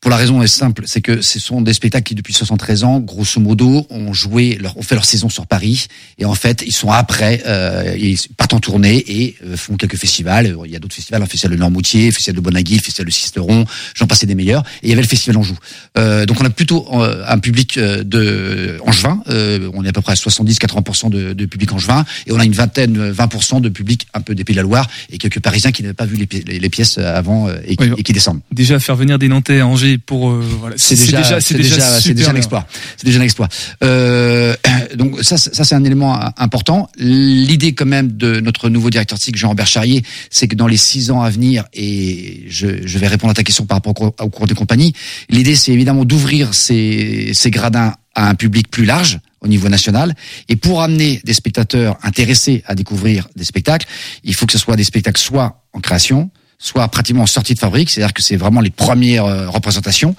[0.00, 3.00] Pour la raison est simple, c'est que ce sont des spectacles qui depuis 73 ans,
[3.00, 5.86] grosso modo, ont joué, leur, ont fait leur saison sur Paris,
[6.18, 9.96] et en fait, ils sont après, euh, ils partent en tournée et euh, font quelques
[9.96, 10.56] festivals.
[10.64, 13.64] Il y a d'autres festivals, un festival de Normoutier, festival de Bonagui, festival de Sisteron,
[13.94, 14.62] j'en passais des meilleurs.
[14.82, 15.56] Et il y avait le festival Anjou.
[15.98, 19.22] Euh, donc on a plutôt euh, un public euh, de angevin.
[19.28, 22.44] Euh, on est à peu près à 70-80% de, de public angevin, et on a
[22.44, 25.72] une vingtaine, 20% de public un peu des Pays de la Loire et quelques Parisiens
[25.72, 28.40] qui n'avaient pas vu les, pi- les, les pièces avant et, Oui, et qui descendent.
[28.52, 32.14] Déjà faire venir des Nantais à Angers pour euh, voilà, C'est déjà, c'est déjà, super
[32.16, 32.66] déjà un exploit.
[32.96, 33.48] C'est déjà un exploit.
[33.84, 34.54] Euh,
[34.96, 36.88] donc ça, ça c'est un élément important.
[36.98, 41.10] L'idée quand même de notre nouveau directeur artistique Jean-Robert Charrier, c'est que dans les six
[41.10, 44.14] ans à venir, et je, je vais répondre à ta question par rapport au cours,
[44.20, 44.92] au cours des compagnies,
[45.28, 50.14] l'idée c'est évidemment d'ouvrir ces, ces gradins à un public plus large au niveau national.
[50.48, 53.86] Et pour amener des spectateurs intéressés à découvrir des spectacles,
[54.24, 57.58] il faut que ce soit des spectacles soit en création, soit pratiquement en sortie de
[57.58, 60.16] fabrique, c'est-à-dire que c'est vraiment les premières euh, représentations,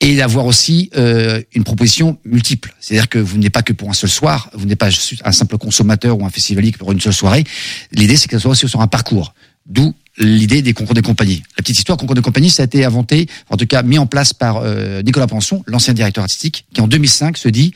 [0.00, 2.74] et d'avoir aussi euh, une proposition multiple.
[2.80, 4.90] C'est-à-dire que vous n'êtes pas que pour un seul soir, vous n'êtes pas
[5.24, 7.44] un simple consommateur ou un festivalier pour une seule soirée.
[7.92, 9.34] L'idée, c'est que ce soit aussi sur un parcours.
[9.64, 11.42] D'où l'idée des concours des compagnies.
[11.58, 14.06] La petite histoire, concours des compagnies, ça a été inventé, en tout cas mis en
[14.06, 17.74] place par euh, Nicolas Penson, l'ancien directeur artistique, qui en 2005 se dit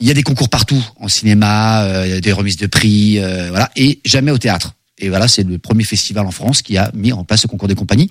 [0.00, 3.70] il y a des concours partout, en cinéma, euh, des remises de prix, euh, voilà,
[3.74, 4.74] et jamais au théâtre.
[4.98, 7.68] Et voilà, c'est le premier festival en France qui a mis en place ce concours
[7.68, 8.10] des compagnies,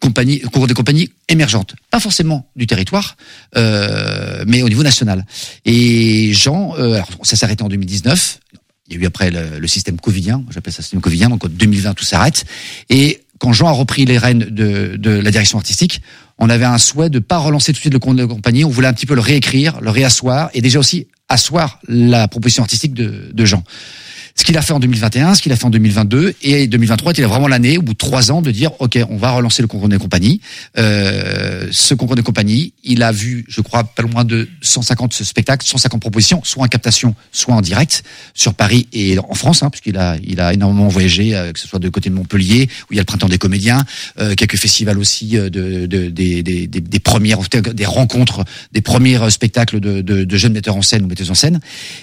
[0.00, 3.16] compagnie, concours des compagnies émergentes, pas forcément du territoire,
[3.56, 5.24] euh, mais au niveau national.
[5.64, 8.40] Et Jean, euh, alors, ça s'est arrêté en 2019.
[8.88, 11.94] Il y a eu après le, système covidien, j'appelle ça système covidien, donc en 2020
[11.94, 12.46] tout s'arrête.
[12.88, 16.00] Et quand Jean a repris les rênes de, de la direction artistique,
[16.38, 18.64] on avait un souhait de pas relancer tout de suite le compte de compagnie.
[18.64, 22.62] On voulait un petit peu le réécrire, le réasseoir, et déjà aussi asseoir la proposition
[22.62, 23.62] artistique de, de Jean.
[24.38, 27.24] Ce qu'il a fait en 2021, ce qu'il a fait en 2022 et 2023, il
[27.24, 29.68] a vraiment l'année, au bout de trois ans, de dire OK, on va relancer le
[29.68, 30.40] concours des compagnies.
[30.78, 35.66] Euh, ce concours des compagnies, il a vu, je crois, pas loin de 150 spectacles,
[35.66, 39.98] 150 propositions, soit en captation, soit en direct, sur Paris et en France, hein, puisqu'il
[39.98, 42.96] a, il a énormément voyagé, euh, que ce soit de côté de Montpellier, où il
[42.96, 43.84] y a le printemps des comédiens,
[44.20, 49.80] euh, quelques festivals aussi euh, de, de, des, des, des, des rencontres, des premiers spectacles
[49.80, 51.58] de, de, de jeunes metteurs en scène ou metteuses en scène.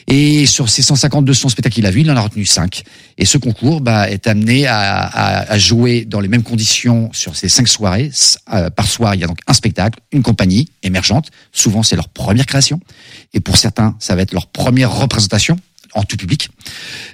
[0.10, 2.84] Et sur ces 150, 200 spectacles qu'il a vus, il en a retenu 5.
[3.18, 7.68] Et ce concours bah, est amené à, jouer dans les mêmes conditions sur ces cinq
[7.68, 8.12] soirées.
[8.54, 11.30] Euh, par soir, il y a donc un spectacle, une compagnie émergente.
[11.52, 12.80] Souvent, c'est leur première création.
[13.34, 15.58] Et pour certains, ça va être leur première représentation
[15.94, 16.50] en tout public.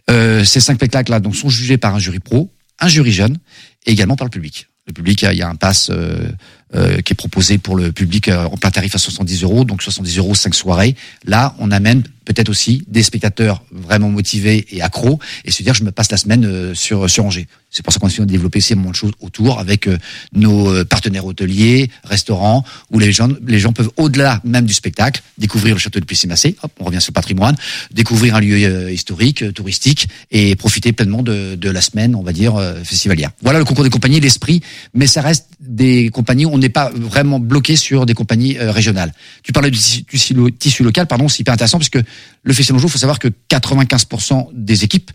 [0.09, 3.37] Euh, ces cinq spectacles-là donc sont jugés par un jury pro, un jury jeune,
[3.85, 4.67] et également par le public.
[4.87, 6.31] Le public, il y a un pass euh,
[6.73, 9.83] euh, qui est proposé pour le public euh, en plein tarif à 70 euros, donc
[9.83, 10.95] 70 euros cinq soirées.
[11.25, 15.83] Là, on amène peut-être aussi des spectateurs vraiment motivés et accros et se dire je
[15.83, 17.47] me passe la semaine euh, sur sur Angers.
[17.69, 19.97] C'est pour ça qu'on essaie de développer ces moments de choses autour avec euh,
[20.33, 25.75] nos partenaires hôteliers, restaurants, où les gens les gens peuvent au-delà même du spectacle découvrir
[25.75, 26.55] le château de Plessis-Massé.
[26.63, 27.55] Hop, on revient sur le patrimoine,
[27.91, 32.53] découvrir un lieu historique, touristique et profiter pleinement de, de la semaine, on va dire
[32.83, 33.31] festivalière.
[33.41, 34.61] Voilà le concours des compagnies, l'esprit,
[34.93, 36.45] mais ça reste des compagnies.
[36.45, 39.13] On n'est pas vraiment bloqué sur des compagnies euh, régionales.
[39.43, 41.99] Tu parlais du, tissu- local, pardon, c'est hyper intéressant parce que
[42.43, 45.11] le Festival Jour, il faut savoir que 95% des équipes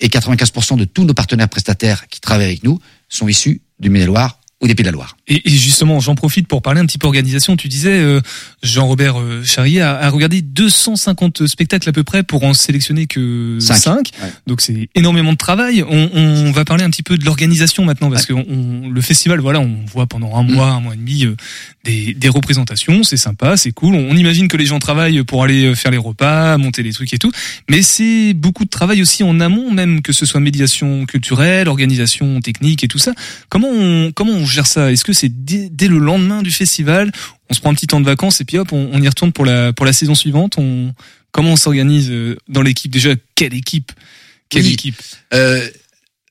[0.00, 2.78] et 95% de tous nos partenaires prestataires qui travaillent avec nous
[3.08, 5.16] sont issus du Maine-et-Loire ou des Pays de la Loire.
[5.28, 7.54] Et, et justement, j'en profite pour parler un petit peu organisation.
[7.56, 8.20] Tu disais, euh,
[8.62, 13.58] Jean-Robert euh, Charrier a, a regardé 250 spectacles à peu près pour en sélectionner que
[13.60, 13.74] Cinq.
[13.76, 14.10] 5.
[14.22, 14.32] Ouais.
[14.46, 15.82] Donc c'est énormément de travail.
[15.88, 19.40] On, on va parler un petit peu de l'organisation maintenant parce que on- le festival,
[19.40, 21.36] voilà, on voit pendant un mois, un mois et demi euh,
[21.84, 23.02] des, des représentations.
[23.02, 23.94] C'est sympa, c'est cool.
[23.94, 27.12] On, on imagine que les gens travaillent pour aller faire les repas, monter les trucs
[27.12, 27.30] et tout.
[27.68, 32.40] Mais c'est beaucoup de travail aussi en amont, même que ce soit médiation culturelle, organisation
[32.40, 33.12] technique et tout ça.
[33.50, 34.90] Comment on, comment on gère ça.
[34.90, 37.12] Est-ce que c'est dès, dès le lendemain du festival,
[37.50, 39.32] on se prend un petit temps de vacances et puis hop, on, on y retourne
[39.32, 40.54] pour la pour la saison suivante?
[40.58, 40.92] On
[41.32, 42.90] comment on s'organise euh, dans l'équipe?
[42.90, 43.92] Déjà Quelle équipe?
[44.48, 44.72] Quelle Oui.
[44.72, 45.00] équipe?
[45.34, 45.68] Euh,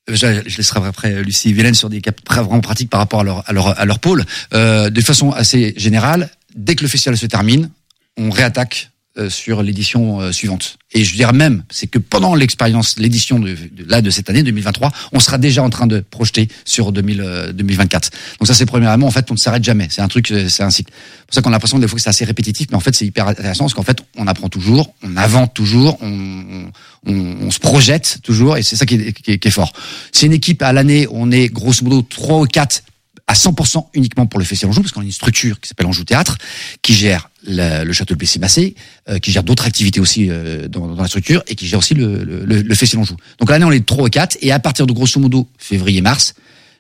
[0.08, 3.50] je, laisserai après Lucie et Violaine sur des cas vraiment pratiques par rapport à leur,
[3.50, 4.26] à leur, à leur pôle.
[4.54, 7.70] Euh, de façon assez générale, dès que le festival se termine,
[8.18, 8.92] on réattaque
[9.30, 10.78] sur l'édition euh, suivante.
[10.92, 14.42] Et je dirais même, c'est que pendant l'expérience, l'édition de, de, là de cette année
[14.44, 18.10] 2023, on sera déjà en train de projeter sur 2000, euh, 2024.
[18.40, 19.88] Donc ça c'est premièrement, en fait, on ne s'arrête jamais.
[19.92, 20.92] C'est un truc, euh, c'est un cycle.
[20.94, 22.96] C'est pour ça qu'on a l'impression des fois que c'est assez répétitif, mais en fait
[22.96, 26.66] c'est hyper intéressant parce qu'en fait on apprend toujours, on invente toujours, on,
[27.06, 29.74] on, on se projette toujours, et c'est ça qui est, qui est- qui est fort.
[30.12, 32.84] C'est une équipe à l'année, on est grosso modo trois ou quatre
[33.28, 36.04] à 100% uniquement pour le Festival Anjou, parce qu'on a une structure qui s'appelle Anjou
[36.04, 36.38] Théâtre,
[36.82, 38.76] qui gère le, château de Plessis-Massé,
[39.10, 42.24] euh, qui gère d'autres activités aussi euh, dans, la structure, et qui gère aussi le,
[42.24, 43.16] le, le- Festival Anjou.
[43.40, 46.34] Donc l'année, on est trois ou quatre, et à partir de grosso modo février-mars,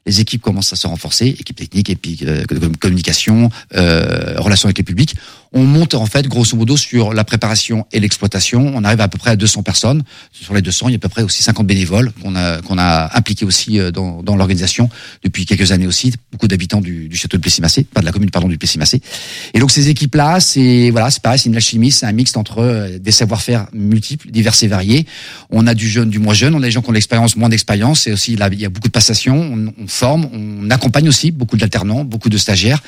[0.06, 2.44] les équipes commencent à se renforcer, équipe technique, et puis euh,
[2.80, 5.16] communication, euh, relations avec les publics.
[5.54, 8.72] On monte en fait grosso modo sur la préparation et l'exploitation.
[8.76, 10.04] On arrive à peu près à 200 personnes.
[10.32, 12.78] Sur les 200, il y a à peu près aussi 50 bénévoles qu'on a qu'on
[12.78, 14.90] a impliqués aussi euh, dans, dans l'organisation
[15.24, 16.14] depuis quelques années aussi.
[16.32, 19.02] Beaucoup d'habitants du, du château de Plessis-Massé, pas de la commune pardon du Plessis-Massé.
[19.54, 22.60] Et donc ces équipes-là, c'est voilà, c'est pareil, c'est une alchimie, c'est un mixte entre
[22.60, 25.06] euh, des savoir-faire multiples, divers et variés.
[25.52, 27.50] On a du jeune, du moins jeune, on a des gens qui ont l'expérience, moins
[27.50, 29.36] d'expérience, et aussi il y a beaucoup de passation.
[29.36, 32.82] On, on forme, on accompagne aussi beaucoup d'alternants, beaucoup de stagiaires.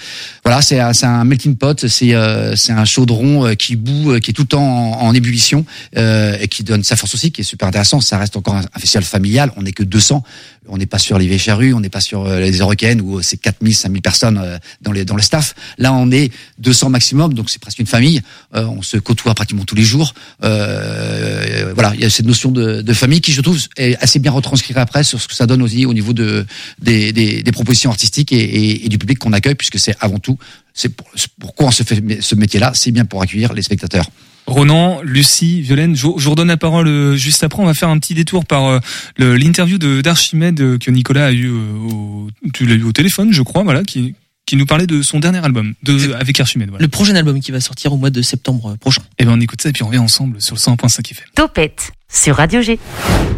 [0.44, 4.20] Voilà, c'est un, un melting pot, c'est euh, c'est un chaudron euh, qui bout, euh,
[4.20, 5.66] qui est tout le temps en, ébullition
[5.98, 8.02] euh, et qui donne sa force aussi, qui est super intéressant.
[8.02, 9.52] Ça reste encore un, festival familial.
[9.56, 10.24] On n'est que 200.
[10.68, 13.76] On n'est pas sur les Vécharrues, on n'est pas sur les Eurocaines où c'est 4000,
[13.76, 15.54] 5000 personnes dans les dans le staff.
[15.78, 18.24] Là, on est 200 maximum, donc c'est presque une famille.
[18.52, 20.16] On se côtoie pratiquement tous les jours.
[20.42, 24.76] Voilà, il y a cette notion de, famille qui, je trouve, est assez bien retranscrite
[24.78, 26.48] après sur ce que ça donne aussi au niveau de
[26.82, 30.40] des, propositions artistiques et du public qu'on accueille, puisque c'est avant tout,
[30.76, 31.10] c'est pour-
[31.40, 34.08] pourquoi on se fait ce métier-là, c'est bien pour accueillir les spectateurs.
[34.46, 37.64] Ronan, Lucie, Violaine, je, vous redonne la parole euh, juste après.
[37.64, 38.80] On va faire un petit détour par euh,
[39.18, 43.42] l'interview de d'Archimède euh, que Nicolas a eu au, tu l'as eu au téléphone, je
[43.42, 44.14] crois, voilà, qui
[44.46, 46.70] qui nous parlait de son dernier album, de avec Archimède.
[46.70, 46.84] Voilà.
[46.84, 49.02] Le prochain album qui va sortir au mois de septembre euh, prochain.
[49.18, 51.26] Et ben on écoute ça et puis on revient ensemble sur le 100.5 FM.
[51.36, 52.80] Topette sur Radio G.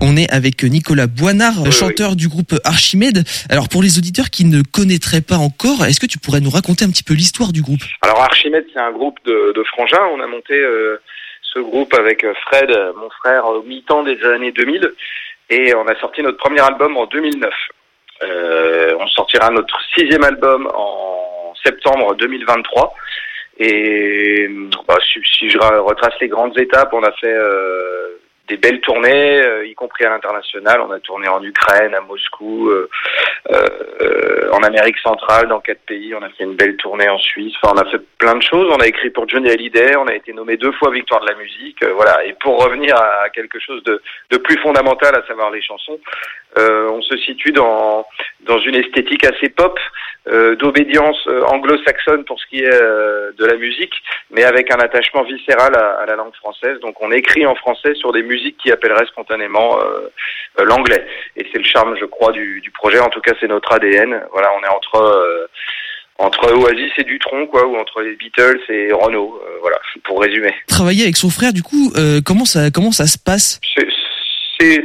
[0.02, 3.24] On est avec Nicolas Boinard, Oui, chanteur du groupe Archimède.
[3.50, 6.86] Alors pour les auditeurs qui ne connaîtraient pas encore, est-ce que tu pourrais nous raconter
[6.86, 7.82] un petit peu l'histoire du groupe?
[8.02, 10.06] Alors Archimède, c'est un groupe de, de frangins.
[10.14, 11.02] On a monté euh,
[11.42, 14.92] ce groupe avec euh, Fred, euh, mon frère, au mi-temps des années 2000.
[15.50, 17.54] Et on a sorti notre premier album en 2009.
[18.24, 22.94] Euh, on sortira notre sixième album en septembre 2023.
[23.60, 24.48] Et
[24.88, 29.42] bah, si, je ra- retrace les grandes étapes, on a fait euh, des belles tournées,
[29.42, 30.82] euh, y compris à l'international.
[30.82, 32.88] On a tourné en Ukraine, à Moscou, euh,
[33.52, 34.27] euh,
[34.58, 36.14] en Amérique centrale, dans quatre pays.
[36.16, 37.54] On a fait une belle tournée en Suisse.
[37.62, 38.68] Enfin, on a fait plein de choses.
[38.76, 39.96] On a écrit pour Johnny Hallyday.
[39.98, 41.84] On a été nommé deux fois Victoire de la musique.
[41.84, 42.26] Euh, voilà.
[42.26, 46.00] Et pour revenir à quelque chose de, de plus fondamental, à savoir les chansons,
[46.58, 48.06] euh, on se situe dans
[48.42, 49.78] dans une esthétique assez pop,
[50.28, 53.94] euh, d'obédience euh, anglo-saxonne pour ce qui est de la musique,
[54.32, 56.80] mais avec un attachement viscéral à, la langue française.
[56.80, 59.78] Donc on écrit en français sur des musiques qui appelleraient spontanément
[60.60, 61.06] l'anglais.
[61.36, 63.00] Et c'est le charme, je crois, du, du projet.
[63.00, 64.24] En tout cas, c'est notre ADN.
[64.32, 65.48] Voilà, on est entre euh,
[66.20, 69.40] entre Oasis et Dutronc, quoi, ou entre les Beatles et Renault.
[69.46, 70.54] Euh, voilà, pour résumer.
[70.68, 73.60] Travailler avec son frère, du coup, euh, comment ça comment ça se passe?
[73.76, 73.88] C'est-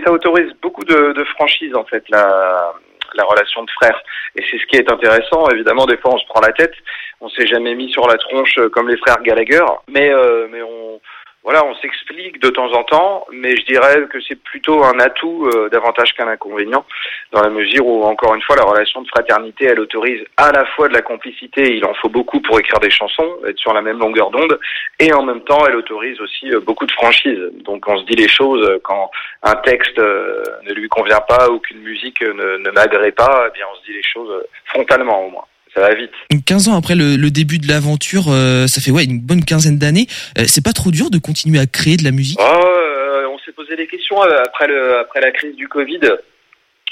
[0.05, 2.75] ça autorise beaucoup de, de franchise en fait la,
[3.15, 3.99] la relation de frères
[4.37, 6.75] et c'est ce qui est intéressant évidemment des fois on se prend la tête
[7.23, 11.01] on s'est jamais mis sur la tronche comme les frères Gallagher mais euh, mais on
[11.45, 15.47] voilà on s'explique de temps en temps mais je dirais que c'est plutôt un atout
[15.47, 16.85] euh, davantage qu'un inconvénient
[17.33, 20.65] dans la mesure où encore une fois la relation de fraternité elle autorise à la
[20.67, 23.83] fois de la complicité il en faut beaucoup pour écrire des chansons être sur la
[23.83, 24.59] même longueur d'onde
[24.99, 28.17] et en même temps elle autorise aussi euh, beaucoup de franchise donc on se dit
[28.17, 29.11] les choses euh, quand
[29.43, 33.67] un texte ne lui convient pas ou qu'une musique ne, ne m'agrée pas, eh bien
[33.73, 35.45] on se dit les choses frontalement au moins.
[35.75, 36.13] Ça va vite.
[36.47, 39.79] 15 ans après le, le début de l'aventure, euh, ça fait ouais une bonne quinzaine
[39.79, 40.07] d'années.
[40.39, 42.39] Euh, c'est pas trop dur de continuer à créer de la musique?
[42.41, 46.01] Oh, euh, on s'est posé des questions euh, après le après la crise du Covid.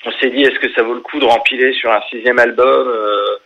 [0.06, 2.88] On s'est dit est-ce que ça vaut le coup de rempiler sur un sixième album
[2.88, 3.36] euh,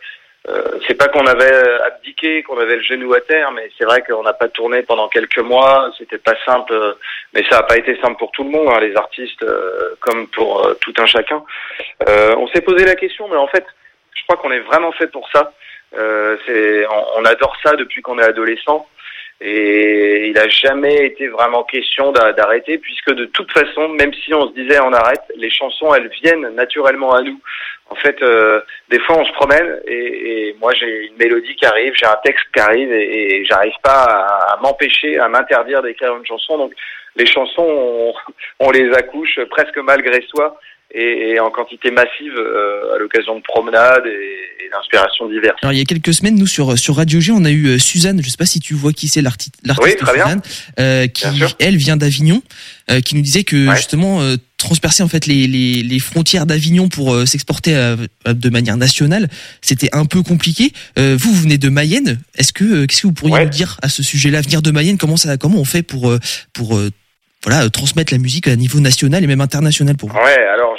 [0.47, 4.03] euh, c'est pas qu'on avait abdiqué, qu'on avait le genou à terre, mais c'est vrai
[4.03, 5.91] qu'on n'a pas tourné pendant quelques mois.
[5.97, 6.95] C'était pas simple,
[7.33, 10.27] mais ça n'a pas été simple pour tout le monde, hein, les artistes, euh, comme
[10.27, 11.43] pour tout un chacun.
[12.07, 13.65] Euh, on s'est posé la question, mais en fait,
[14.15, 15.53] je crois qu'on est vraiment fait pour ça.
[15.97, 18.87] Euh, c'est, on, on adore ça depuis qu'on est adolescent.
[19.41, 24.33] Et il n'a jamais été vraiment question d'a- d'arrêter, puisque de toute façon, même si
[24.33, 27.37] on se disait on arrête, les chansons, elles viennent naturellement à nous.
[27.89, 31.65] En fait, euh, des fois, on se promène et, et moi, j'ai une mélodie qui
[31.65, 35.81] arrive, j'ai un texte qui arrive et, et j'arrive pas à, à m'empêcher, à m'interdire
[35.81, 36.57] d'écrire une chanson.
[36.57, 36.73] Donc,
[37.17, 38.13] les chansons, on,
[38.61, 40.57] on les accouche presque malgré soi
[40.95, 45.59] et, et en quantité massive euh, à l'occasion de promenades et, et d'inspirations diverses.
[45.61, 47.77] Alors il y a quelques semaines, nous sur sur Radio G, on a eu euh,
[47.77, 48.21] Suzanne.
[48.23, 50.09] Je sais pas si tu vois qui c'est l'arti- l'artiste Oui.
[50.13, 50.41] Suzanne,
[50.79, 51.25] euh, qui
[51.59, 52.41] elle vient d'Avignon,
[52.89, 56.87] euh, qui nous disait que justement euh, transpercer en fait les les, les frontières d'Avignon
[56.89, 59.27] pour euh, s'exporter euh, de manière nationale,
[59.61, 60.71] c'était un peu compliqué.
[60.97, 62.19] Euh, vous, vous venez de Mayenne.
[62.37, 64.97] Est-ce que euh, qu'est-ce que vous pourriez nous dire à ce sujet-là, venir de Mayenne?
[64.97, 66.11] Comment ça comment on fait pour
[66.53, 66.89] pour euh,
[67.43, 70.17] voilà transmettre la musique à niveau national et même international pour vous?
[70.17, 70.73] Ouais, alors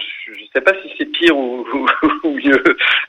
[0.56, 1.66] sais pas si c'est pire ou,
[2.24, 2.62] mieux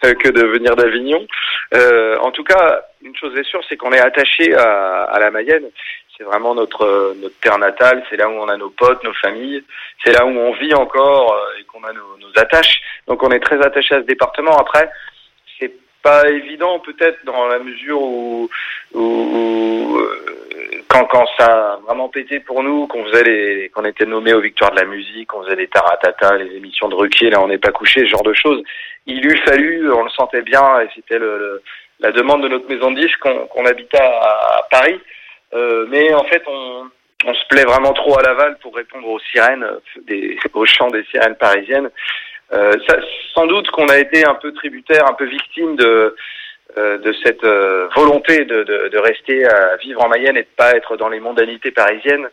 [0.06, 1.26] euh, que de venir d'Avignon.
[1.74, 5.70] Euh, en tout cas, une chose est sûre, c'est qu'on est attaché à, la Mayenne.
[6.18, 8.04] C'est vraiment notre terre natale.
[8.10, 9.64] C'est là où on a nos potes, nos familles.
[10.04, 12.04] C'est là où on vit encore euh, et qu'on a nos,
[12.36, 12.82] attaches.
[13.08, 14.58] Donc on est très attaché à ce département.
[14.58, 14.90] Après,
[15.58, 15.74] c'est
[16.04, 18.50] pas évident peut-être dans la mesure où,
[20.90, 24.42] quand quand ça a vraiment pété pour nous, qu'on faisait les, qu'on était nommé aux
[24.42, 27.58] victoires de la musique, qu'on faisait les taratata, les émissions de Ruquier, là on n'est
[27.58, 28.62] pas couché, ce genre de choses.
[29.06, 31.62] Il eût fallu, on le sentait bien, et c'était le, le-
[32.00, 35.00] la demande de notre maison de disques qu'on qu'on habitait à, Paris.
[35.54, 36.86] Euh, mais en fait, on,
[37.26, 40.90] on se plaît vraiment trop à Laval pour répondre aux sirènes, euh, des, aux chants
[40.90, 41.90] des sirènes parisiennes.
[42.54, 42.98] Euh, ça,
[43.34, 46.16] sans doute qu'on a été un peu tributaire, un peu victime de
[46.76, 50.76] de cette euh, volonté de, de, de rester à vivre en Mayenne et de pas
[50.76, 52.28] être dans les mondanités parisiennes.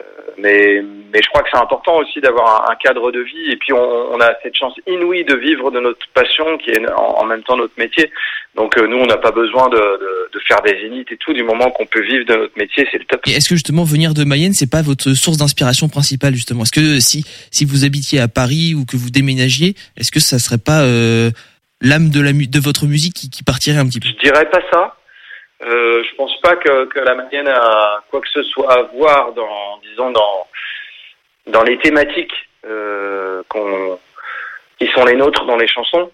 [0.00, 0.04] Euh,
[0.36, 3.72] mais, mais je crois que c'est important aussi d'avoir un, cadre de vie et puis
[3.72, 7.42] on, on a cette chance inouïe de vivre de notre passion qui est en, même
[7.42, 8.12] temps notre métier.
[8.54, 11.32] Donc euh, nous on n'a pas besoin de, de, de faire des zéniths et tout
[11.32, 13.22] du moment qu'on peut vivre de notre métier c'est le top.
[13.26, 16.62] Et est-ce que justement venir de Mayenne, c'est pas votre source d'inspiration principale justement?
[16.62, 20.38] Est-ce que si si vous habitiez à Paris ou que vous déménagiez, est-ce que ça
[20.38, 21.30] serait pas euh,
[21.80, 24.60] l'âme de la de votre musique qui, qui partirait un petit peu Je dirais pas
[24.70, 24.96] ça.
[25.62, 29.32] Euh, je pense pas que, que la Mayenne a quoi que ce soit à voir
[29.32, 30.46] dans, disons, dans,
[31.48, 33.98] dans les thématiques euh, qu'on,
[34.78, 36.10] qui sont les nôtres dans les chansons.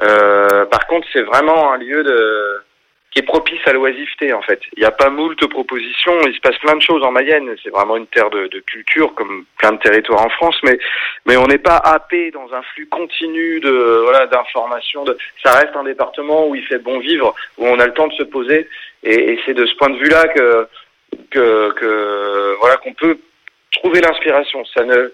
[0.00, 2.62] Euh, par contre, c'est vraiment un lieu de
[3.10, 4.60] qui est propice à l'oisiveté en fait.
[4.76, 7.54] Il n'y a pas moult propositions, il se passe plein de choses en Mayenne.
[7.62, 10.78] C'est vraiment une terre de, de culture comme plein de territoires en France, mais
[11.26, 15.04] mais on n'est pas happé dans un flux continu de voilà d'informations.
[15.04, 15.16] De...
[15.42, 18.14] Ça reste un département où il fait bon vivre, où on a le temps de
[18.14, 18.68] se poser,
[19.02, 20.68] et, et c'est de ce point de vue-là que
[21.30, 23.18] que, que voilà qu'on peut
[23.72, 24.64] trouver l'inspiration.
[24.66, 25.12] Ça ne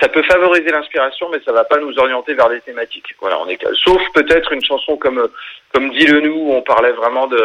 [0.00, 3.14] ça peut favoriser l'inspiration, mais ça va pas nous orienter vers des thématiques.
[3.20, 5.28] Voilà, on est sauf peut-être une chanson comme
[5.72, 7.36] comme dit le nous, où on parlait vraiment de,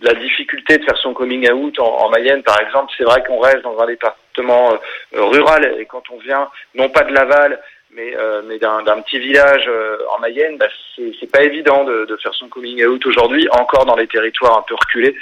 [0.00, 2.92] de la difficulté de faire son coming out en, en Mayenne, par exemple.
[2.96, 4.74] C'est vrai qu'on reste dans un département
[5.14, 7.60] euh, rural et quand on vient non pas de Laval,
[7.90, 10.66] mais euh, mais d'un d'un petit village euh, en Mayenne, bah,
[10.96, 14.58] c'est c'est pas évident de, de faire son coming out aujourd'hui, encore dans les territoires
[14.58, 15.14] un peu reculés.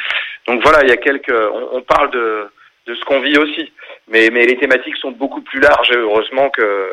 [0.46, 2.46] Donc voilà, il y a quelques, on, on parle de
[2.86, 3.70] de ce qu'on vit aussi.
[4.08, 6.88] Mais, mais les thématiques sont beaucoup plus larges, heureusement, que,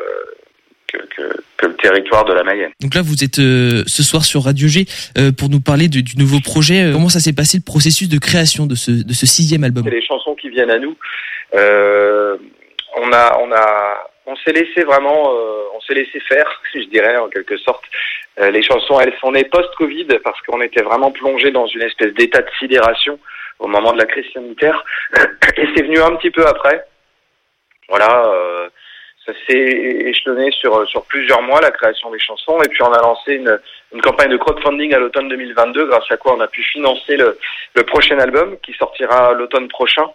[0.92, 2.70] que, que, que le territoire de la Mayenne.
[2.80, 4.86] Donc là, vous êtes euh, ce soir sur Radio G
[5.18, 6.84] euh, pour nous parler de- du nouveau projet.
[6.84, 9.86] Euh, Comment ça s'est passé le processus de création de ce, de ce sixième album?
[9.88, 10.96] Les chansons qui viennent à nous.
[11.54, 12.36] Euh,
[12.96, 15.30] on a, on a, on s'est laissé vraiment,
[15.74, 17.82] on s'est laissé faire, je dirais en quelque sorte.
[18.52, 22.40] Les chansons, elles sont nées post-Covid parce qu'on était vraiment plongé dans une espèce d'état
[22.40, 23.18] de sidération
[23.60, 24.84] au moment de la crise sanitaire.
[25.56, 26.84] Et c'est venu un petit peu après.
[27.88, 28.68] Voilà, euh,
[29.26, 33.02] ça s'est échelonné sur sur plusieurs mois la création des chansons et puis on a
[33.02, 33.58] lancé une,
[33.92, 37.38] une campagne de crowdfunding à l'automne 2022 grâce à quoi on a pu financer le,
[37.74, 40.06] le prochain album qui sortira l'automne prochain.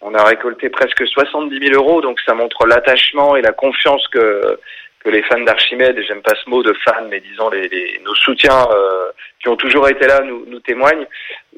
[0.00, 4.58] On a récolté presque 70 000 euros donc ça montre l'attachement et la confiance que
[5.04, 8.14] que les fans d'Archimède, j'aime pas ce mot de fans, mais disons les, les- nos
[8.14, 11.06] soutiens euh, qui ont toujours été là nous, nous témoignent.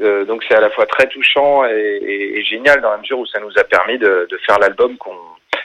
[0.02, 3.18] Euh, donc c'est à la fois très touchant et, et- et génial dans la mesure
[3.20, 5.16] où ça nous a permis de, de faire l'album qu'on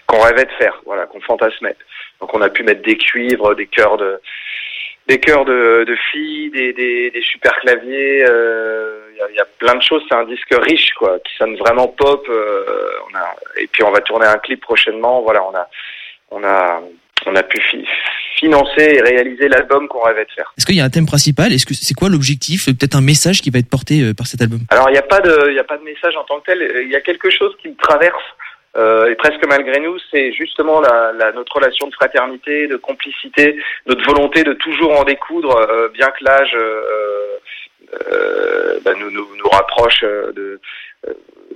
[0.07, 1.75] qu'on rêvait de faire, voilà, qu'on fantasmait.
[2.19, 4.19] Donc on a pu mettre des cuivres, des chœurs de
[5.07, 8.23] des chœurs de, de filles, des, des, des super claviers.
[8.27, 10.03] euh, Il y, a, il y a plein de choses.
[10.07, 12.23] C'est un disque riche, quoi, qui sonne vraiment pop.
[12.29, 15.21] euh, on a, et puis on va tourner un clip prochainement.
[15.21, 15.67] Voilà, on a
[16.29, 16.81] on a
[17.25, 17.85] on a pu fi-
[18.39, 20.53] financer et réaliser l'album qu'on rêvait de faire.
[20.57, 21.53] Est-ce qu'il y a un thème principal?
[21.53, 22.65] Est-ce que c'est quoi l'objectif?
[22.65, 24.59] Peut-être un message qui va être porté euh, par cet album?
[24.69, 26.59] Alors il n'y a pas de il a pas de message en tant que tel.
[26.83, 28.23] Il y a quelque chose qui me traverse
[28.77, 33.57] euh, et presque malgré nous, c'est justement la, la- notre relation de fraternité, de complicité,
[33.85, 37.37] notre volonté de toujours en découdre, euh, bien que l'âge euh,
[38.83, 40.59] bah, nous, nous nous rapproche euh, de,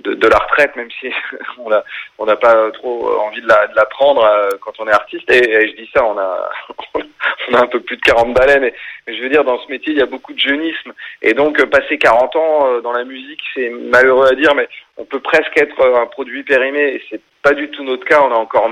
[0.02, 1.10] de de la retraite, même si
[1.58, 1.82] on a
[2.18, 5.30] on n'a pas trop envie de la de la prendre euh, quand on est artiste.
[5.30, 6.50] Et, et je dis ça, on a
[7.48, 8.74] on a un peu plus de 40 balais, mais,
[9.06, 11.66] je veux dire dans ce métier il y a beaucoup de jeunisme et donc euh,
[11.66, 15.56] passer 40 ans euh, dans la musique, c'est malheureux à dire, mais on peut presque
[15.56, 18.20] être euh, un produit périmé et c'est pas du tout notre cas.
[18.22, 18.70] On a encore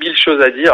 [0.00, 0.72] mille choses à dire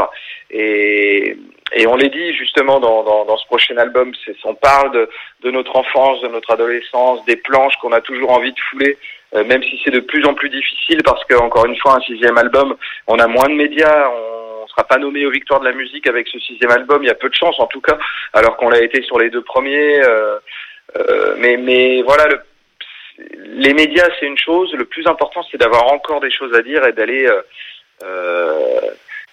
[0.50, 1.36] et,
[1.72, 4.12] et on les dit justement dans, dans, dans ce prochain album.
[4.24, 5.08] C'est on parle de,
[5.42, 8.98] de notre enfance, de notre adolescence, des planches qu'on a toujours envie de fouler,
[9.34, 12.00] euh, même si c'est de plus en plus difficile parce que encore une fois un
[12.00, 14.08] sixième album, on a moins de médias.
[14.08, 14.36] On,
[14.70, 17.02] sera pas nommé aux victoires de la musique avec ce sixième album.
[17.02, 17.98] Il y a peu de chance en tout cas,
[18.32, 20.00] alors qu'on l'a été sur les deux premiers.
[20.04, 20.38] euh,
[20.96, 22.40] euh, mais, mais voilà, le,
[23.54, 24.72] les médias c'est une chose.
[24.74, 27.42] Le plus important c'est d'avoir encore des choses à dire et d'aller euh,
[28.04, 28.80] euh,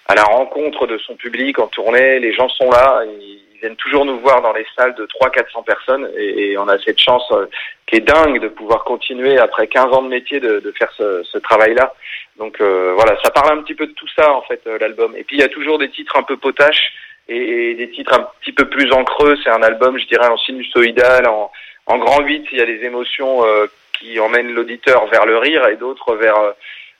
[0.07, 2.19] à la rencontre de son public en tournée.
[2.19, 6.07] Les gens sont là, ils, viennent toujours nous voir dans les salles de 300-400 personnes
[6.15, 7.47] et, on a cette chance euh,
[7.87, 11.23] qui est dingue de pouvoir continuer après 15 ans de métier de, de faire ce,
[11.23, 11.91] ce travail-là.
[12.37, 15.15] Donc euh, voilà, ça parle un petit peu de tout ça en fait euh, l'album.
[15.15, 16.93] Et puis il y a toujours des titres un peu potaches
[17.27, 19.35] et, des titres un petit peu plus en creux.
[19.43, 23.45] C'est un album, je dirais, en sinusoïdal, en, grand 8, il y a des émotions
[23.45, 26.53] euh, qui emmènent l'auditeur vers le rire et d'autres vers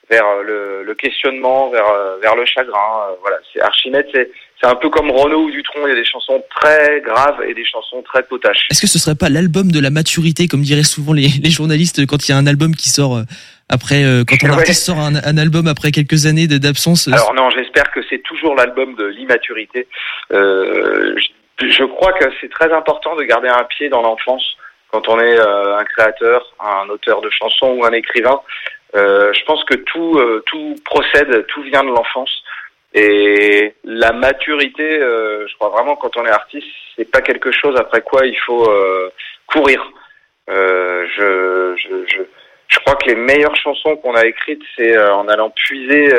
[0.10, 3.10] vers euh, le, le questionnement, vers euh, vers le chagrin.
[3.10, 5.86] Euh, voilà, c'est Archimède, c'est c'est un peu comme Renaud ou Dutronc.
[5.86, 8.68] Il y a des chansons très graves et des chansons très potaches.
[8.72, 12.06] Est-ce que ce serait pas l'album de la maturité, comme diraient souvent les, les journalistes
[12.08, 13.20] quand il y a un album qui sort
[13.70, 14.60] après, euh, quand un Ouais.
[14.60, 18.56] artiste sort un, un album après quelques années d'absence Alors non, j'espère que c'est toujours
[18.56, 19.88] l'album de l'immaturité.
[20.32, 21.16] Euh,
[21.60, 24.56] je, je crois que c'est très important de garder un pied dans l'enfance
[24.90, 28.40] quand on est euh, un créateur, un auteur de chansons ou un écrivain.
[28.96, 32.44] Euh, je pense que tout euh, tout procède, tout vient de l'enfance.
[32.94, 37.76] Et la maturité, euh, je crois vraiment quand on est artiste, c'est pas quelque chose
[37.78, 38.68] après quoi il faut
[39.46, 39.86] courir.
[40.48, 42.22] Je, je, je,
[42.68, 46.10] je crois que les meilleures chansons qu'on a écrites, c'est en allant puiser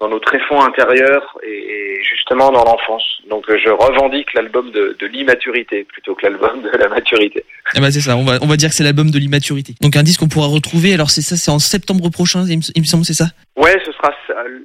[0.00, 3.22] dans nos tréfonds intérieurs et, et justement dans l'enfance.
[3.30, 7.44] Donc euh, je revendique l'album de, de l'immaturité plutôt que l'album de la maturité.
[7.74, 9.74] Ah bah c'est ça, on va, on va dire que c'est l'album de l'immaturité.
[9.80, 12.62] Donc un disque qu'on pourra retrouver, alors c'est ça, c'est en septembre prochain, il me,
[12.74, 13.26] il me semble, c'est ça?
[13.56, 14.14] Ouais, ce sera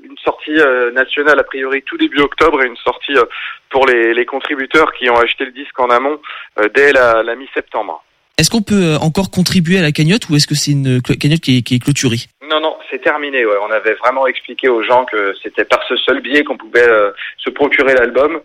[0.03, 3.23] une sortie euh, nationale a priori tout début octobre et une sortie euh,
[3.69, 6.19] pour les, les contributeurs qui ont acheté le disque en amont
[6.59, 8.03] euh, dès la, la mi-septembre.
[8.41, 11.15] Est-ce qu'on peut euh, encore contribuer à la cagnotte ou est-ce que c'est une cl-
[11.15, 12.25] cagnotte qui est, clôturée?
[12.49, 13.45] Non, non, c'est terminé.
[13.45, 17.11] On avait vraiment expliqué aux gens que c'était par ce seul biais qu'on pouvait euh,
[17.37, 18.41] se procurer l'album.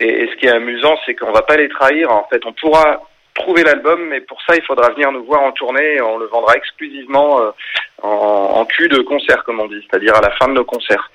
[0.00, 2.10] Et, ce qui est amusant, c'est qu'on va pas les trahir.
[2.10, 3.00] En fait, on pourra
[3.34, 5.94] trouver l'album, mais pour ça, il faudra venir nous voir en tournée.
[5.94, 7.50] Et on le vendra exclusivement euh,
[8.02, 11.10] en, en cul de concert, comme on dit, c'est-à-dire à la fin de nos concerts.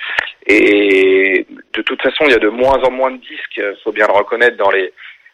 [0.47, 3.61] Et de toute façon, il y a de moins en moins de disques.
[3.83, 4.91] Faut bien le reconnaître dans les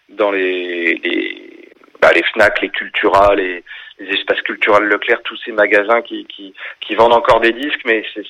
[0.10, 1.59] dans les les,
[2.02, 3.64] bah, les Fnac, les Cultura, les,
[4.00, 8.04] les espaces culturels Leclerc, tous ces magasins qui, qui, qui vendent encore des disques, mais
[8.14, 8.24] c'est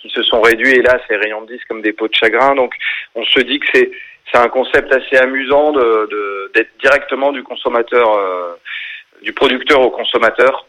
[0.00, 2.54] qui se sont réduits, hélas, les rayons de disques comme des pots de chagrin.
[2.54, 2.72] Donc,
[3.16, 3.90] on se dit que c'est
[4.30, 5.80] c'est un concept assez amusant de
[6.10, 8.54] de- d'être directement du consommateur, euh,
[9.22, 10.66] du producteur au consommateur,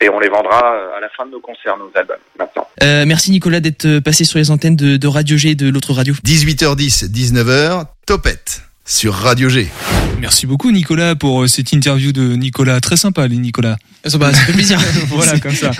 [0.00, 2.68] et on les vendra euh, à la fin de nos concerts, nos albums, maintenant.
[2.82, 5.68] Euh, Merci Nicolas d'être euh, passé sur les antennes de, de Radio G et de
[5.68, 6.14] l'autre radio.
[6.24, 9.68] 18h10, 19h, Topette sur Radio G.
[10.20, 12.80] Merci beaucoup Nicolas pour euh, cette interview de Nicolas.
[12.80, 13.78] Très sympa les Nicolas.
[14.04, 14.78] Ça, bah, ça fait plaisir.
[15.08, 15.70] voilà, comme ça.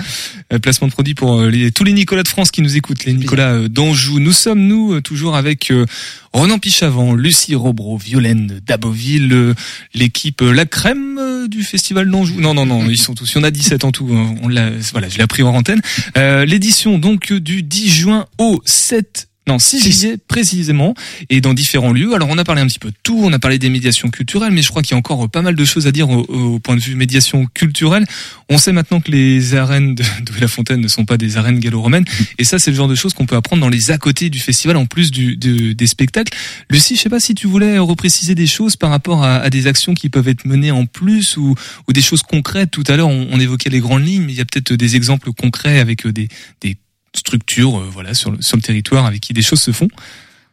[0.53, 3.05] Euh, placement de produit pour euh, les, tous les Nicolas de France qui nous écoutent,
[3.05, 4.19] les Nicolas d'Anjou.
[4.19, 5.85] Nous sommes, nous, toujours avec euh,
[6.33, 9.53] Ronan Pichavant, Lucie Robro, Violaine Daboville, euh,
[9.93, 12.39] l'équipe euh, La Crème euh, du Festival d'Anjou.
[12.39, 13.31] Non, non, non, ils sont tous.
[13.33, 14.09] Il y en a 17 en tout.
[14.11, 14.35] hein.
[14.41, 15.81] On l'a, voilà, je l'ai appris en antenne.
[16.17, 20.93] Euh, L'édition, donc, du 10 juin au 7 non, 6 juillet précisément,
[21.29, 22.13] et dans différents lieux.
[22.13, 24.51] Alors on a parlé un petit peu de tout, on a parlé des médiations culturelles,
[24.51, 26.59] mais je crois qu'il y a encore pas mal de choses à dire au, au
[26.59, 28.05] point de vue médiation culturelle.
[28.49, 31.59] On sait maintenant que les arènes de, de La Fontaine ne sont pas des arènes
[31.59, 32.05] gallo-romaines,
[32.37, 34.39] et ça c'est le genre de choses qu'on peut apprendre dans les à côté du
[34.39, 36.37] festival, en plus du, du- des spectacles.
[36.69, 39.65] Lucie, je sais pas si tu voulais repréciser des choses par rapport à, à des
[39.65, 41.55] actions qui peuvent être menées en plus, ou,
[41.87, 42.69] ou des choses concrètes.
[42.69, 44.95] Tout à l'heure on, on évoquait les grandes lignes, mais il y a peut-être des
[44.95, 46.27] exemples concrets avec euh, des,
[46.61, 46.77] des
[47.15, 49.87] structures euh, voilà, sur, le, sur le territoire avec qui des choses se font.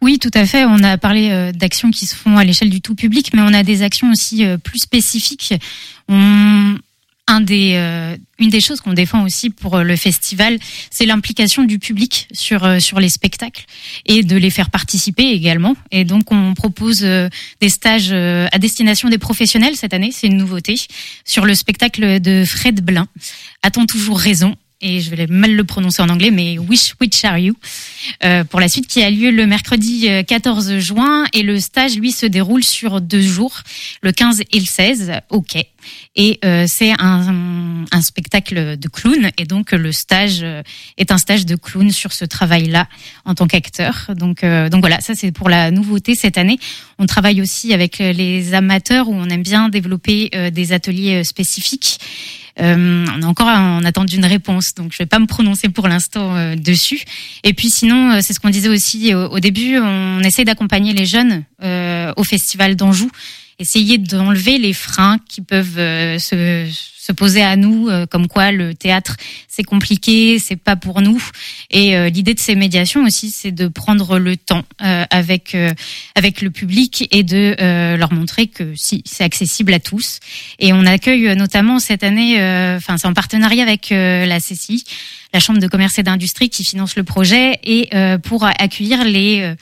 [0.01, 0.65] Oui, tout à fait.
[0.65, 3.53] On a parlé euh, d'actions qui se font à l'échelle du tout public, mais on
[3.53, 5.55] a des actions aussi euh, plus spécifiques.
[7.31, 7.75] Un des,
[8.39, 10.59] une des choses qu'on défend aussi pour le festival,
[10.91, 13.67] c'est l'implication du public sur sur les spectacles
[14.07, 15.77] et de les faire participer également.
[15.91, 20.77] Et donc on propose des stages à destination des professionnels cette année, c'est une nouveauté
[21.27, 23.07] sur le spectacle de Fred Blin.
[23.63, 24.57] A-t-on toujours raison?
[24.81, 27.55] Et je vais mal le prononcer en anglais, mais Wish Which Are You?
[28.24, 31.24] Euh, pour la suite qui a lieu le mercredi euh, 14 juin.
[31.33, 33.62] Et le stage lui se déroule sur deux jours,
[34.03, 35.68] le 15 et le 16 au quai.
[36.16, 40.62] Et euh, c'est un, un spectacle de clown et donc le stage euh,
[40.97, 42.89] est un stage de clown sur ce travail-là
[43.24, 44.11] en tant qu'acteur.
[44.16, 46.59] Donc euh, donc voilà, ça c'est pour la nouveauté cette année.
[46.99, 51.24] On travaille aussi avec les amateurs où on aime bien développer euh, des ateliers euh,
[51.24, 52.01] spécifiques.
[52.61, 55.86] Euh, on est encore en attente d'une réponse, donc je vais pas me prononcer pour
[55.86, 57.05] l'instant dessus.
[57.45, 61.07] Et puis sinon, c'est ce qu'on disait aussi au, au début, on essaie d'accompagner les
[61.07, 63.12] jeunes au festival d'Anjou,
[63.59, 68.53] essayer d'enlever les freins qui peuvent euh, se, se poser à nous, euh, comme quoi
[68.53, 69.17] le théâtre
[69.49, 71.21] c'est compliqué, c'est pas pour nous.
[71.71, 75.57] Et euh, l'idée de ces médiations aussi, c'est de prendre le temps avec
[76.15, 77.57] avec le public et de
[77.97, 80.21] leur montrer que si c'est accessible à tous.
[80.61, 82.37] Et on accueille notamment cette année,
[82.77, 84.85] enfin c'est en partenariat avec la CCI,
[85.35, 87.91] la Chambre de commerce et d'industrie qui finance le projet et
[88.23, 89.55] pour accueillir les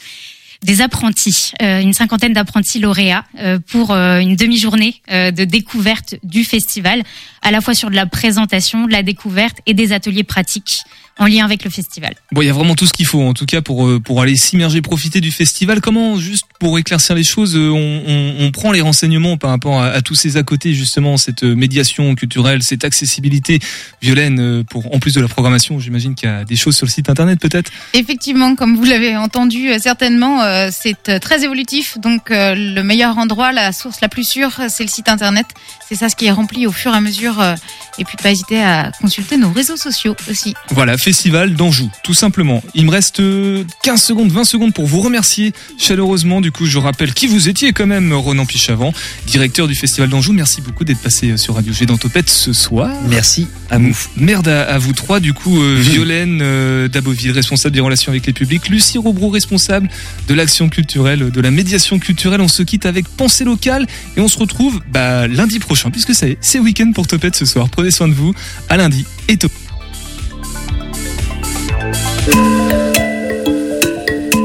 [0.62, 6.44] des apprentis, euh, une cinquantaine d'apprentis lauréats euh, pour euh, une demi-journée de découverte du
[6.44, 7.02] festival,
[7.42, 10.82] à la fois sur de la présentation, de la découverte et des ateliers pratiques
[11.18, 12.14] en lien avec le festival.
[12.32, 14.20] Bon, il y a vraiment tout ce qu'il faut, en tout cas, pour, euh, pour
[14.20, 15.80] aller s'immerger, profiter du festival.
[15.80, 19.80] Comment, juste pour éclaircir les choses, euh, on, on, on prend les renseignements par rapport
[19.80, 23.60] à, à tous ces à côté, justement, cette euh, médiation culturelle, cette accessibilité,
[24.02, 26.90] Violaine, pour, en plus de la programmation, j'imagine qu'il y a des choses sur le
[26.90, 27.70] site internet, peut-être?
[27.94, 31.98] Effectivement, comme vous l'avez entendu certainement, c'est très évolutif.
[31.98, 35.46] Donc le meilleur endroit, la source la plus sûre, c'est le site internet.
[35.88, 37.40] C'est ça ce qui est rempli au fur et à mesure.
[37.40, 37.54] euh,
[37.98, 40.54] Et puis pas hésiter à consulter nos réseaux sociaux aussi.
[40.70, 42.62] Voilà, festival d'Anjou, tout simplement.
[42.74, 46.40] Il me reste euh, 15 secondes, 20 secondes pour vous remercier chaleureusement.
[46.40, 48.92] Du coup, je rappelle qui vous étiez quand même, Ronan Pichavant,
[49.26, 50.32] directeur du festival d'Anjou.
[50.32, 52.90] Merci beaucoup d'être passé euh, sur Radio G dans Topette ce soir.
[53.08, 53.96] Merci à vous.
[54.16, 58.26] Merde à, à vous trois, du coup, euh, Violaine euh, Daboville, responsable des relations avec
[58.26, 59.88] les publics, Lucie Robro, responsable
[60.28, 62.40] de l'action culturelle, de la médiation culturelle.
[62.40, 66.24] On se quitte avec Pensée locale et on se retrouve bah, lundi prochain, puisque y
[66.24, 67.68] est, c'est week-end pour Topette ce soir.
[67.68, 68.34] Prenez soin de vous,
[68.68, 69.58] à lundi et Topette.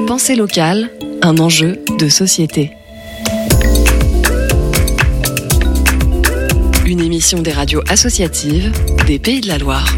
[0.07, 2.71] Pensée locale, un enjeu de société.
[6.85, 8.71] Une émission des radios associatives
[9.07, 9.95] des Pays de la Loire.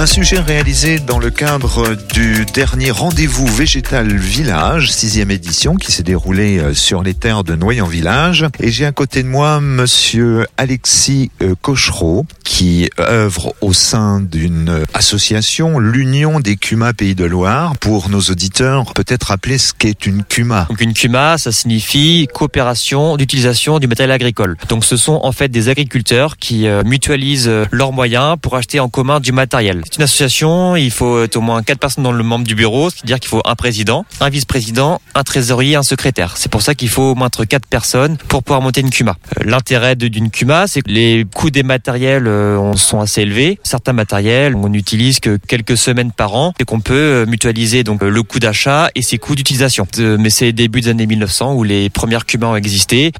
[0.00, 6.02] Un sujet réalisé dans le cadre du dernier rendez-vous végétal village, sixième édition, qui s'est
[6.02, 8.46] déroulé euh, sur les terres de Noyon Village.
[8.60, 14.84] Et j'ai à côté de moi monsieur Alexis euh, Cochereau, qui œuvre au sein d'une
[14.94, 17.76] association, l'Union des CUMA Pays de Loire.
[17.76, 20.66] Pour nos auditeurs, peut-être rappeler ce qu'est une CUMA.
[20.70, 24.56] Donc une CUMA, ça signifie coopération d'utilisation du matériel agricole.
[24.70, 28.80] Donc ce sont en fait des agriculteurs qui euh, mutualisent euh, leurs moyens pour acheter
[28.80, 29.82] en commun du matériel.
[29.90, 32.90] C'est une association, il faut être au moins quatre personnes dans le membre du bureau,
[32.90, 36.36] c'est-à-dire qu'il faut un président, un vice-président, un trésorier, un secrétaire.
[36.36, 39.16] C'est pour ça qu'il faut au moins entre quatre personnes pour pouvoir monter une CUMA.
[39.38, 43.58] Euh, L'intérêt d'une CUMA, c'est que les coûts des matériels euh, sont assez élevés.
[43.64, 48.02] Certains matériels, on n'utilise que quelques semaines par an et qu'on peut euh, mutualiser donc
[48.02, 49.88] le coût d'achat et ses coûts d'utilisation.
[49.98, 53.12] Mais c'est début des années 1900 où les premières CUMA ont existé.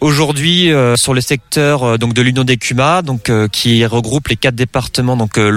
[0.00, 5.16] Aujourd'hui, sur le secteur donc de l'Union des CUMA, donc qui regroupe les quatre départements
[5.16, 5.50] donc euh,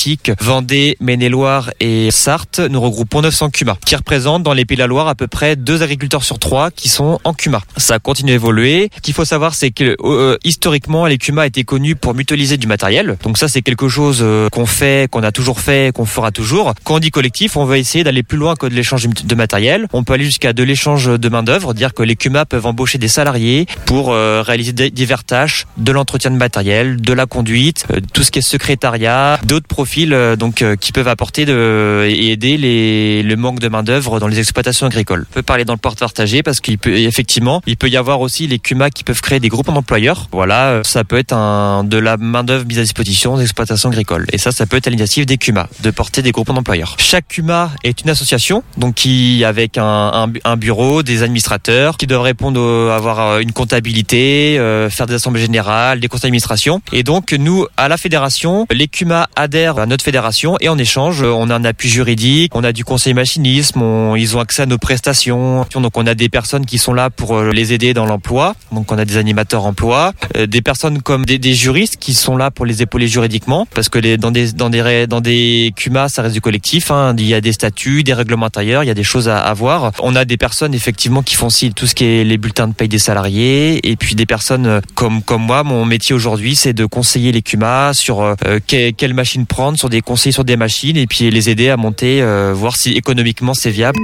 [0.00, 4.80] Loire-Atlantique, Vendée, Maine-et-Loire et Sarthe, nous regroupons 900 CUMA, qui représentent dans les Pays de
[4.82, 7.60] la Loire à peu près deux agriculteurs sur trois qui sont en CUMA.
[7.76, 8.88] Ça continue à évoluer.
[8.96, 12.66] Ce qu'il faut savoir, c'est que euh, historiquement, les CUMA étaient connus pour mutualiser du
[12.66, 13.18] matériel.
[13.24, 16.72] Donc ça, c'est quelque chose euh, qu'on fait, qu'on a toujours fait, qu'on fera toujours.
[16.84, 19.86] Quand on dit collectif, on va essayer d'aller plus loin que de l'échange de matériel.
[19.92, 22.96] On peut aller jusqu'à de l'échange de main d'œuvre, dire que les CUMA peuvent embaucher
[22.96, 27.84] des salariés pour euh, réaliser des- divers tâches, de l'entretien de matériel, de la conduite,
[27.92, 32.06] euh, tout ce qui est secrétariat, d'autres profils euh, donc euh, qui peuvent apporter de,
[32.08, 35.26] et aider les, le manque de main d'œuvre dans les exploitations agricoles.
[35.30, 38.20] On peut parler dans le port partagé parce qu'il peut effectivement, il peut y avoir
[38.20, 40.28] aussi les CUMA qui peuvent créer des groupes d'employeurs.
[40.32, 43.88] Voilà, euh, ça peut être un, de la main d'œuvre mise à disposition des exploitations
[43.90, 44.26] agricoles.
[44.32, 46.96] Et ça, ça peut être à l'initiative des CUMA de porter des groupes d'employeurs.
[46.98, 52.06] Chaque CUMA est une association, donc qui avec un, un, un bureau, des administrateurs qui
[52.06, 56.80] doivent répondre, au- avoir une comptabilité, euh, faire des assemblées générales, des conseils d'administration.
[56.92, 61.22] Et donc nous, à la fédération, les CUMA adhèrent à notre fédération et en échange,
[61.22, 63.82] euh, on a un appui juridique, on a du conseil machinisme,
[64.16, 65.66] ils ont accès à nos prestations.
[65.74, 68.54] Donc on a des personnes qui sont là pour euh, les aider dans l'emploi.
[68.72, 72.36] Donc on a des animateurs emploi, euh, des personnes comme des, des juristes qui sont
[72.36, 76.08] là pour les épauler juridiquement, parce que les, dans des dans des dans des CUMA,
[76.08, 76.90] ça reste du collectif.
[76.90, 77.14] hein.
[77.18, 79.54] Il y a des statuts, des règlements intérieurs, il y a des choses à, à
[79.54, 79.92] voir.
[80.02, 82.74] On a des personnes effectivement qui font aussi tout ce qui est les bulletins de
[82.74, 85.62] paye des salariés, et puis des personnes comme comme moi.
[85.64, 88.34] Mon métier aujourd'hui, c'est de conseiller les CUMA sur euh,
[88.66, 91.76] que- quelle machine prendre, sur des conseils sur des machines, et puis les aider à
[91.76, 93.98] monter, euh, voir si économiquement c'est viable.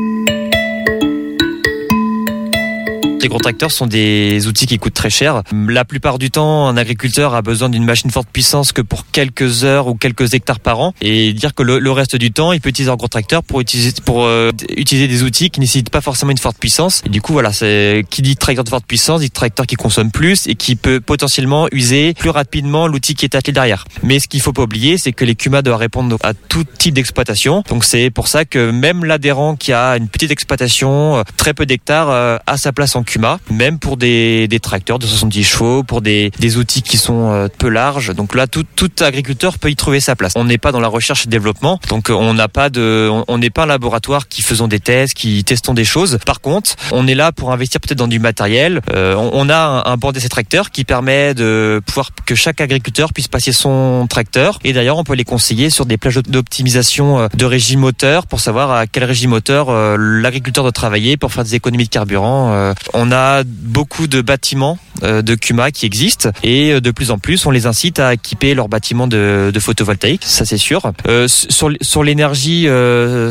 [3.27, 5.43] Les gros tracteurs sont des outils qui coûtent très cher.
[5.53, 9.65] La plupart du temps, un agriculteur a besoin d'une machine forte puissance que pour quelques
[9.65, 10.95] heures ou quelques hectares par an.
[11.01, 13.61] Et dire que le, le reste du temps, il peut utiliser un gros tracteur pour
[13.61, 17.03] utiliser, pour euh, utiliser des outils qui nécessitent pas forcément une forte puissance.
[17.05, 20.13] Et du coup, voilà, c'est qui dit tracteur de forte puissance, dit tracteur qui consomme
[20.13, 23.87] plus et qui peut potentiellement user plus rapidement l'outil qui est attelé derrière.
[24.05, 26.95] Mais ce qu'il faut pas oublier, c'est que les CUMA doivent répondre à tout type
[26.95, 27.65] d'exploitation.
[27.69, 31.67] Donc c'est pour ça que même l'adhérent qui a une petite exploitation, euh, très peu
[31.67, 33.16] d'hectares, euh, a sa place en CUMA,
[33.51, 37.49] même pour des, des tracteurs de 70 chevaux, pour des, des outils qui sont euh,
[37.59, 38.15] peu larges.
[38.15, 40.33] Donc là, tout, tout agriculteur peut y trouver sa place.
[40.37, 43.39] On n'est pas dans la recherche et développement, donc euh, on n'a pas de, on-
[43.39, 46.19] n'est pas un laboratoire qui faisons des tests, qui testons des choses.
[46.27, 48.81] Par contre, on est là pour investir peut-être dans du matériel.
[48.95, 49.57] Euh, on, on a
[49.87, 54.07] un, un banc d'essai tracteur qui permet de pouvoir que chaque agriculteur puisse passer son
[54.09, 54.59] tracteur.
[54.65, 58.41] Et d'ailleurs, on peut les conseiller sur des plages d'optimisation euh, de régime moteur pour
[58.41, 62.73] savoir à quel régime moteur l'agriculteur doit travailler pour faire des économies de carburant.
[62.99, 67.19] On a beaucoup de bâtiments euh, de CUMA qui existent et euh, de plus en
[67.19, 70.91] plus, on les incite à équiper leurs bâtiments de, de photovoltaïque, ça c'est sûr.
[71.07, 72.67] Euh, sur l'énergie,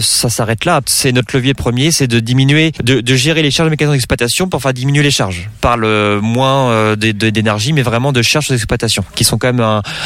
[0.02, 0.82] ça s'arrête là.
[0.86, 4.62] C'est notre levier premier, c'est de diminuer, de, de gérer les charges mécaniques d'exploitation pour
[4.62, 5.50] faire diminuer les charges.
[5.62, 9.60] Par le moins de- de- d'énergie, mais vraiment de charges d'exploitation, qui sont quand même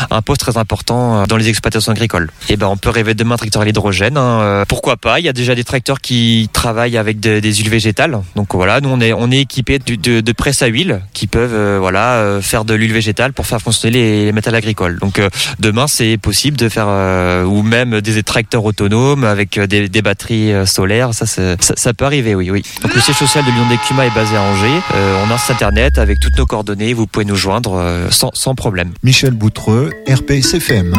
[0.09, 2.29] un, poste très important dans les exploitations agricoles.
[2.47, 4.17] Et ben, on peut rêver demain un tracteur à l'hydrogène.
[4.17, 5.19] hein, pourquoi pas?
[5.19, 8.17] Il y a déjà des tracteurs qui travaillent avec de- des huiles végétales.
[8.37, 11.25] Donc voilà, nous on est on est équipé de, de, de presses à huile qui
[11.25, 14.99] peuvent euh, voilà euh, faire de l'huile végétale pour faire fonctionner les, les métals agricoles.
[14.99, 15.29] Donc euh,
[15.59, 20.01] demain c'est possible de faire euh, ou même des tracteurs autonomes avec euh, des, des
[20.03, 21.15] batteries euh, solaires.
[21.15, 22.61] Ça, ça ça peut arriver, oui oui.
[22.83, 24.67] Donc le siège social de l'Union des CUMA est basé à Angers.
[24.93, 26.93] Euh, on a un site internet avec toutes nos coordonnées.
[26.93, 28.91] Vous pouvez nous joindre euh, sans sans problème.
[29.03, 30.93] Michel Boutreux, RPSFM.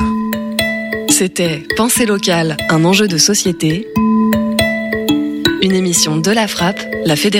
[1.09, 3.87] C'était Pensée locale, un enjeu de société.
[5.63, 7.39] Une émission de la Frappe, la Fédération